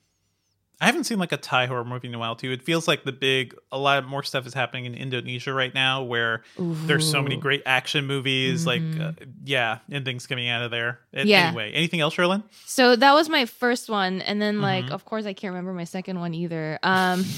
[0.81, 2.53] I haven't seen like a Thai horror movie in a while too.
[2.53, 6.05] It feels like the big, a lot more stuff is happening in Indonesia right now,
[6.05, 9.01] where there's so many great action movies, like Mhm.
[9.01, 9.13] uh,
[9.45, 11.01] yeah, and things coming out of there.
[11.13, 11.49] A- Yeah.
[11.49, 12.45] Anyway, anything else, Cherlynn?
[12.65, 14.91] So that was my first one, and then like, Mhm.
[14.93, 16.79] of course, I can't remember my second one either.
[16.85, 17.25] Um,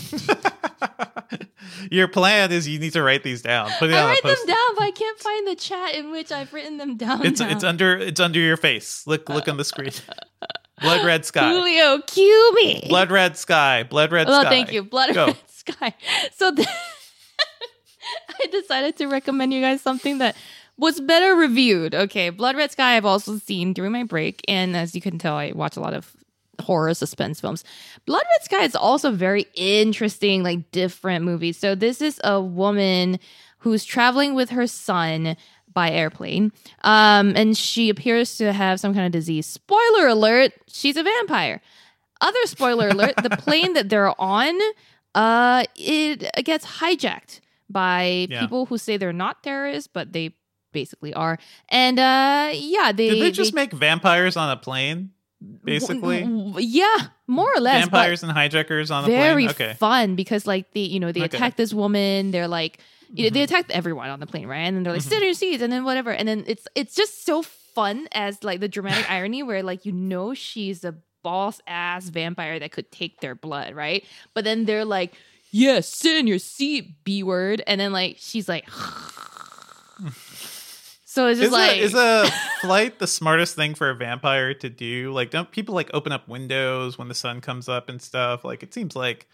[1.90, 3.70] Your plan is you need to write these down.
[3.78, 6.52] Put it I write them down, but I can't find the chat in which I've
[6.52, 7.24] written them down.
[7.24, 7.48] It's now.
[7.48, 9.06] it's under it's under your face.
[9.06, 9.92] Look look on the screen.
[10.80, 11.50] Blood red sky.
[11.50, 12.86] Julio, cue me.
[12.88, 13.82] Blood red sky.
[13.82, 14.50] Blood red well, sky.
[14.50, 15.26] thank you, Blood Go.
[15.26, 15.94] Red Sky.
[16.34, 16.66] So th-
[18.42, 20.36] I decided to recommend you guys something that
[20.78, 21.94] was better reviewed.
[21.94, 25.34] Okay, Blood Red Sky I've also seen during my break, and as you can tell,
[25.34, 26.16] I watch a lot of
[26.60, 27.64] horror suspense films.
[28.06, 31.58] Blood Red Sky is also very interesting, like different movies.
[31.58, 33.18] So this is a woman
[33.58, 35.36] who's traveling with her son
[35.72, 36.52] by airplane,
[36.82, 39.46] um, and she appears to have some kind of disease.
[39.46, 41.60] Spoiler alert: she's a vampire.
[42.20, 44.58] Other spoiler alert: the plane that they're on,
[45.14, 48.40] uh, it gets hijacked by Yeah.
[48.40, 50.34] people who say they're not terrorists, but they
[50.72, 51.38] basically are.
[51.68, 55.10] And uh, yeah, they Did they just make vampires on a plane?
[55.64, 56.22] Basically,
[56.58, 56.96] yeah,
[57.26, 57.80] more or less.
[57.84, 59.50] vampires and hijackers on the very plane.
[59.50, 59.74] Okay.
[59.78, 61.36] fun because like they, you know, they Okay.
[61.36, 62.30] attack this woman.
[62.30, 62.78] They're like,
[63.12, 63.44] you know, they Mhm.
[63.44, 64.58] attack everyone on the plane, right?
[64.58, 65.08] And then they're like, Mhm.
[65.08, 66.10] sit in your seats, and then whatever.
[66.12, 69.92] And then it's it's just so fun as like the dramatic irony where like you
[69.92, 74.04] know she's a boss ass vampire that could take their blood, right?
[74.34, 75.14] But then they're like,
[75.50, 78.66] "Yes, sit in your seat, B word," and then like she's like.
[81.04, 82.30] So it's just is like a, is a
[82.60, 85.12] flight the smartest thing for a vampire to do?
[85.12, 88.44] Like, don't people like open up windows when the sun comes up and stuff?
[88.44, 89.28] Like, it seems like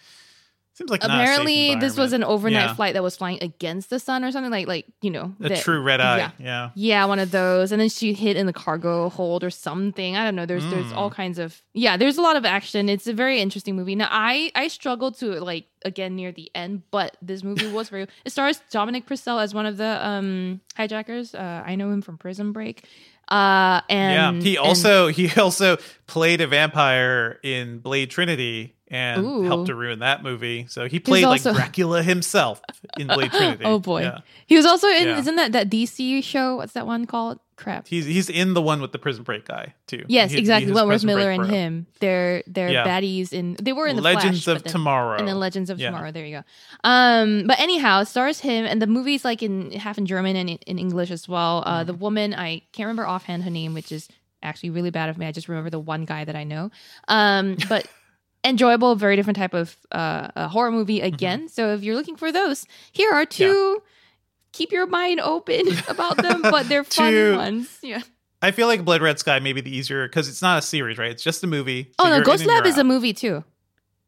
[0.76, 2.74] seems like not a safe apparently this was an overnight Yeah.
[2.74, 5.58] flight that was flying against the sun or something like like you know A that-
[5.62, 6.18] true red eye.
[6.18, 6.30] yeah.
[6.38, 6.70] Yeah.
[6.74, 7.72] Yeah, one of those.
[7.72, 10.16] And then she hit in the cargo hold or something.
[10.16, 10.46] I don't know.
[10.46, 10.96] There's there's Mm.
[10.96, 12.88] all kinds of yeah, there's a lot of action.
[12.88, 13.94] It's a very interesting movie.
[13.96, 18.06] Now I I struggled to like again near the end, but this movie was very
[18.24, 21.34] it stars Dominic Purcell as one of the um hijackers.
[21.34, 22.84] Uh I know him from Prison Break.
[23.28, 24.42] Uh and yeah.
[24.44, 29.42] He and- also he also played a vampire in Blade Trinity and Ooh.
[29.42, 30.66] helped to ruin that movie.
[30.68, 32.60] So he played also- like Dracula himself
[32.98, 33.64] in Blade Trinity.
[33.64, 34.02] Oh boy.
[34.02, 34.18] Yeah.
[34.46, 35.18] He was also in Yeah.
[35.18, 36.56] isn't that that DC show?
[36.56, 37.40] What's that one called?
[37.56, 37.88] Crap.
[37.88, 40.04] He's he's in the one with the prison break guy too.
[40.08, 40.72] Yes, He'd exactly.
[40.72, 41.86] Wentworth Miller and him.
[42.00, 42.84] They're they're Yeah.
[42.86, 45.18] baddies in they were in the Legends Flash, of then- Tomorrow.
[45.18, 45.78] and then Legends of.
[45.78, 46.12] Tomorrow.
[46.12, 46.42] There you go.
[46.84, 50.50] Um, but anyhow, it stars him, and the movie's like in half in German and
[50.50, 51.62] in, in English as well.
[51.64, 51.86] Uh, Mm-hmm.
[51.86, 54.06] the woman I can't remember offhand her name, which is
[54.42, 55.24] actually really bad of me.
[55.26, 56.70] I just remember the one guy that I know.
[57.08, 57.86] Um, but
[58.46, 61.14] enjoyable, very different type of uh, a horror movie Mm-hmm.
[61.14, 61.48] again.
[61.48, 63.82] So if you're looking for those, here are two.
[64.52, 67.78] Keep your mind open about them, but they're fun Two- ones.
[67.82, 68.00] Yeah.
[68.42, 70.98] I feel like Blood Red Sky may be the easier because it's not a series,
[70.98, 71.10] right?
[71.10, 71.92] It's just a movie.
[71.98, 73.44] Oh no, Ghost Lab is a movie too.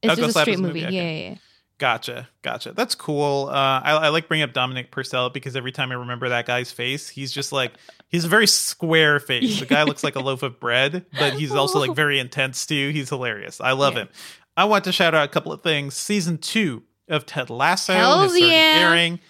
[0.02, 0.82] It's Oh, just Ghost a straight movie.
[0.82, 1.34] movie, Yeah, yeah, yeah.
[1.78, 2.72] Gotcha, gotcha.
[2.72, 3.46] That's cool.
[3.48, 6.72] Uh, I, I like bringing up Dominic Purcell because every time I remember that guy's
[6.72, 7.72] face, he's just like
[8.08, 9.60] he's a very square face.
[9.60, 12.90] The guy looks like a loaf of bread, but he's also like very intense too.
[12.90, 13.60] He's hilarious.
[13.60, 14.00] I love Yeah.
[14.00, 14.08] him.
[14.56, 15.94] I want to shout out a couple of things.
[15.94, 18.88] Season two of Ted Lasso Hells has started yeah.
[18.90, 19.20] airing.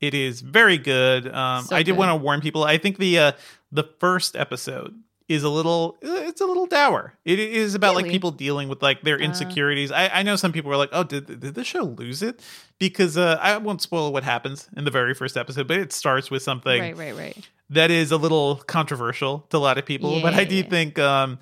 [0.00, 1.26] It is very good.
[1.34, 2.62] Um, So I did want to warn people.
[2.62, 3.32] I think the uh,
[3.72, 4.94] the first episode
[5.28, 7.12] is a little it's a little dour.
[7.24, 9.24] It is about like people dealing with like their Uh.
[9.24, 9.92] insecurities.
[9.92, 12.40] I, I know some people were like, "Oh, did did the show lose it?"
[12.78, 16.30] Because uh, I won't spoil what happens in the very first episode, but it starts
[16.30, 17.48] with something Right, right, right.
[17.70, 20.20] that is a little controversial to a lot of people.
[20.22, 20.62] but I do Yeah.
[20.62, 21.38] think um,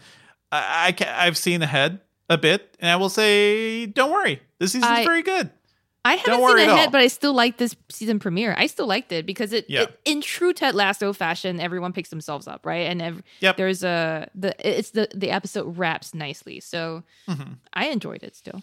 [0.51, 4.91] I, I I've seen ahead a bit, and I will say, don't worry, this season's
[4.91, 5.51] I- very good.
[6.07, 6.91] I haven't seen ahead, all.
[6.93, 8.55] but I still like this season premiere.
[8.57, 9.83] I still liked it because it, Yeah.
[9.83, 12.87] it in true Ted Lasso fashion, everyone picks themselves up, right?
[12.91, 13.57] And ev- Yep.
[13.57, 17.57] there's a the it's the the episode wraps nicely, so Mhm.
[17.73, 18.63] I enjoyed it still.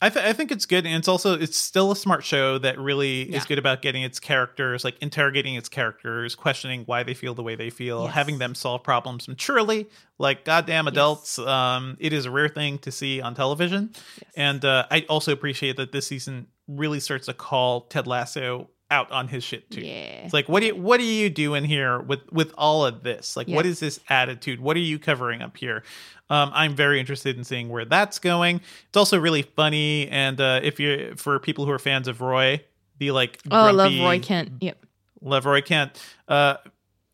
[0.00, 2.78] I, th- I think it's good, and it's also it's still a smart show that
[2.78, 3.38] really Yeah.
[3.38, 7.42] is good about getting its characters, like interrogating its characters, questioning why they feel the
[7.42, 8.14] way they feel, Yes.
[8.14, 11.36] having them solve problems maturely, like goddamn adults.
[11.40, 14.32] Um, it is a rare thing to see on television, Yes.
[14.36, 19.10] and uh, I also appreciate that this season really starts to call Ted Lasso out
[19.10, 19.82] on his shit too.
[19.82, 20.22] Yeah.
[20.24, 23.36] It's like, what do you, what are you doing here with with all of this?
[23.36, 23.72] Like, what Yes.
[23.74, 24.60] is this attitude?
[24.60, 25.82] What are you covering up here?
[26.30, 28.60] Um, I'm very interested in seeing where that's going.
[28.88, 32.62] It's also really funny, and uh, if you're for people who are fans of Roy,
[32.98, 34.52] the like, oh, I love Roy Kent.
[34.60, 34.84] Yep.
[35.22, 35.98] love Roy Kent.
[36.26, 36.56] Uh,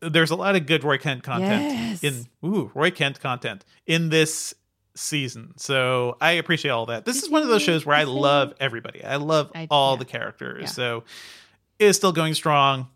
[0.01, 2.03] there's a lot of good Roy Kent content Yes.
[2.03, 4.53] in ooh Roy Kent content in this
[4.95, 5.53] season.
[5.57, 7.05] So I appreciate all that.
[7.05, 9.03] This is one of those shows where I love everybody.
[9.03, 9.99] I love I- all yeah.
[9.99, 10.61] the characters.
[10.61, 10.67] Yeah.
[10.67, 11.03] So
[11.79, 12.87] it is still going strong.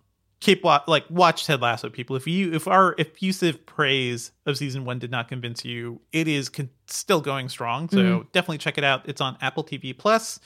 [0.42, 2.16] Keep wa- like watch Ted Lasso, people.
[2.16, 6.48] If you if our effusive praise of season one did not convince you, it is
[6.48, 7.90] con- still going strong.
[7.90, 8.28] So Mm-hmm.
[8.32, 9.02] definitely check it out.
[9.10, 10.40] It's on Apple TV Plus.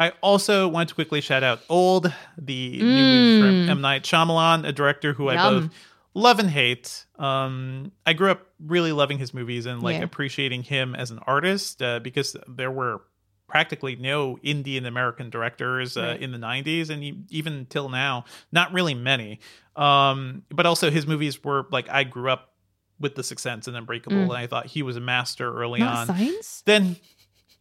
[0.00, 4.66] I also want to quickly shout out Old, the new movie from M Night Shyamalan,
[4.66, 5.60] a director who I Mm.
[5.60, 5.70] Both
[6.14, 7.06] love and hate.
[7.18, 10.02] Um, I grew up really loving his movies and like Yeah.
[10.04, 13.02] appreciating him as an artist uh, because there were
[13.48, 16.22] practically no Indian American directors uh, Right.
[16.22, 19.40] in the 90s and even till now, not really many.
[19.76, 22.54] Um, but also his movies were like I grew up
[22.98, 24.28] with The Sixth Sense and Unbreakable, Mm.
[24.28, 26.62] and I thought he was a master early Not on science.
[26.66, 26.96] then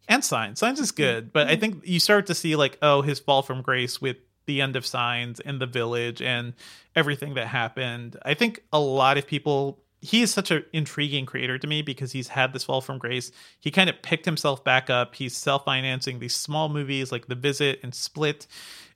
[0.08, 3.20] and signs signs is good but i think you start to see like oh his
[3.20, 4.18] fall from grace with
[4.50, 6.54] the end of signs and the village and
[6.96, 11.58] everything that happened i think a lot of people he is such an intriguing creator
[11.58, 14.90] to me because he's had this fall from grace he kind of picked himself back
[14.90, 18.48] up he's self-financing these small movies like the visit and split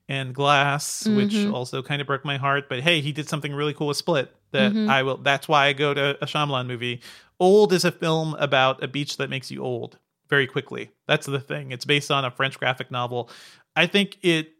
[0.08, 1.52] and glass which Mhm.
[1.54, 4.34] also kind of broke my heart but hey he did something really cool with split
[4.52, 4.88] that Mhm.
[4.90, 7.00] i will that's why i go to a Shyamalan movie
[7.40, 9.98] old is a film about a beach that makes you old
[10.30, 10.90] very quickly.
[11.06, 11.70] That's the thing.
[11.70, 13.28] It's based on a French graphic novel.
[13.76, 14.52] I think it,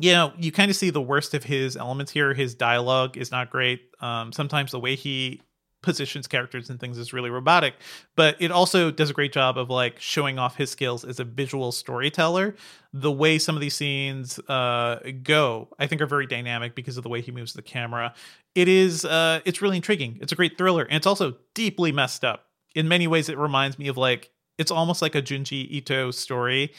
[0.00, 2.34] you know, you kind of see the worst of his elements here.
[2.34, 3.82] His dialogue is not great.
[4.00, 5.42] Um, sometimes the way he
[5.82, 7.74] positions characters and things is really robotic,
[8.14, 11.24] but it also does a great job of like showing off his skills as a
[11.24, 12.54] visual storyteller.
[12.92, 17.02] The way some of these scenes uh, go, I think, are very dynamic because of
[17.02, 18.14] the way he moves the camera.
[18.54, 20.18] It is, uh, it's really intriguing.
[20.20, 23.78] It's a great thriller, and it's also deeply messed up in many ways it reminds
[23.78, 26.72] me of like it's almost like a Junji Ito story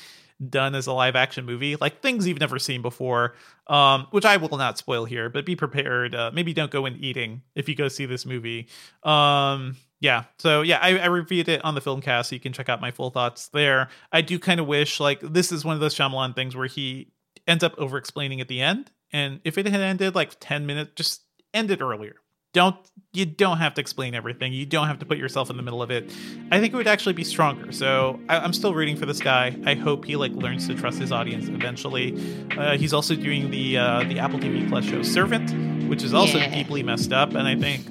[0.49, 3.35] done as a live action movie, like things you've never seen before,
[3.67, 6.15] um, which I will not spoil here, but be prepared.
[6.15, 8.67] Uh, maybe don't go in eating if you go see this movie.
[9.03, 12.53] Um, yeah, so yeah, I, I reviewed it on the film cast, so you can
[12.53, 13.89] check out my full thoughts there.
[14.11, 17.11] I do kind of wish like this is one of those Shyamalan things where he
[17.47, 20.91] ends up over explaining at the end, and if it had ended like ten minutes,
[20.95, 21.21] just
[21.53, 22.15] end it earlier
[22.53, 22.75] don't
[23.13, 24.53] you don't have to explain everything.
[24.53, 26.09] You don't have to put yourself in the middle of it.
[26.49, 27.73] I think it would actually be stronger.
[27.73, 29.53] So I, am still rooting for this guy.
[29.65, 32.15] I hope he like learns to trust his audience eventually.
[32.57, 35.51] Uh, he's also doing the uh, the apple tv plus show servant
[35.91, 36.55] which is also yeah.
[36.55, 37.83] deeply messed up and i think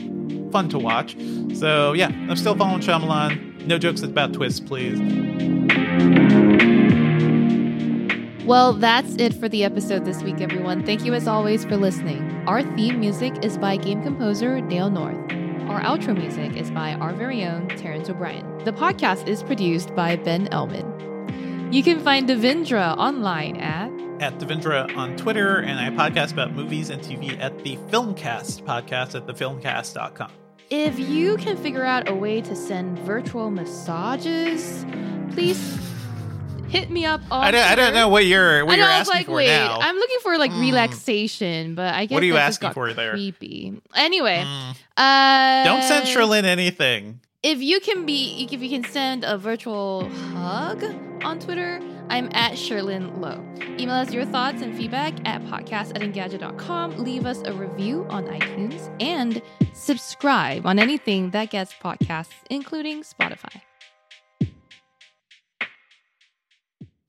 [0.51, 1.15] fun to watch.
[1.55, 3.67] So yeah i'm still following Shyamalan.
[3.67, 4.99] no jokes about twists please
[8.45, 10.85] well, that's it for the episode this week, everyone.
[10.85, 12.45] Thank you as always for listening.
[12.47, 15.17] Our theme music is by game composer Dale North.
[15.69, 18.65] Our outro music is by our very own Terrence O'Brien.
[18.65, 21.73] The podcast is produced by Ben Ellman.
[21.73, 26.91] You can find Devindra online at at Devindra on Twitter, and I podcast about movies
[26.91, 30.31] and TV at the Filmcast podcast at thefilmcast.com.
[30.69, 34.85] If you can figure out a way to send virtual massages,
[35.33, 35.90] please
[36.71, 37.45] hit me up on.
[37.45, 39.79] I don't, I don't know what you're what I know, you're asking like, wait, now.
[39.81, 40.61] I'm looking for like mm.
[40.61, 43.13] relaxation, but I guess what are you asking for there?
[43.13, 43.81] Creepy.
[43.95, 44.77] Anyway, mm.
[44.97, 47.21] uh, don't send Cherlynn anything.
[47.43, 50.85] If you can be, if you can send a virtual hug
[51.25, 53.43] on Twitter, I'm at Cherlynn Low.
[53.79, 56.99] Email us your thoughts and feedback at podcast at engadget.com.
[56.99, 59.41] Leave us a review on iTunes and
[59.73, 63.63] subscribe on anything that gets podcasts, including Spotify.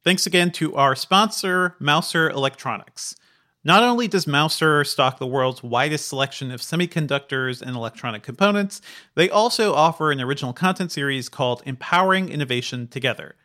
[0.03, 3.15] Thanks again to our sponsor, Mouser Electronics.
[3.63, 8.81] Not only does Mouser stock the world's widest selection of semiconductors and electronic components,
[9.13, 13.35] they also offer an original content series called Empowering Innovation Together.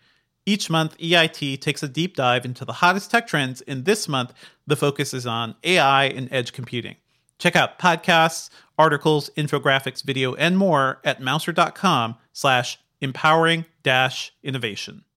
[0.46, 4.32] Each month, EIT takes a deep dive into the hottest tech trends, and this month,
[4.66, 6.96] the focus is on AI and edge computing.
[7.38, 8.48] Check out podcasts,
[8.78, 15.02] articles, infographics, video, and more at mouser.com slash empowering dash innovation.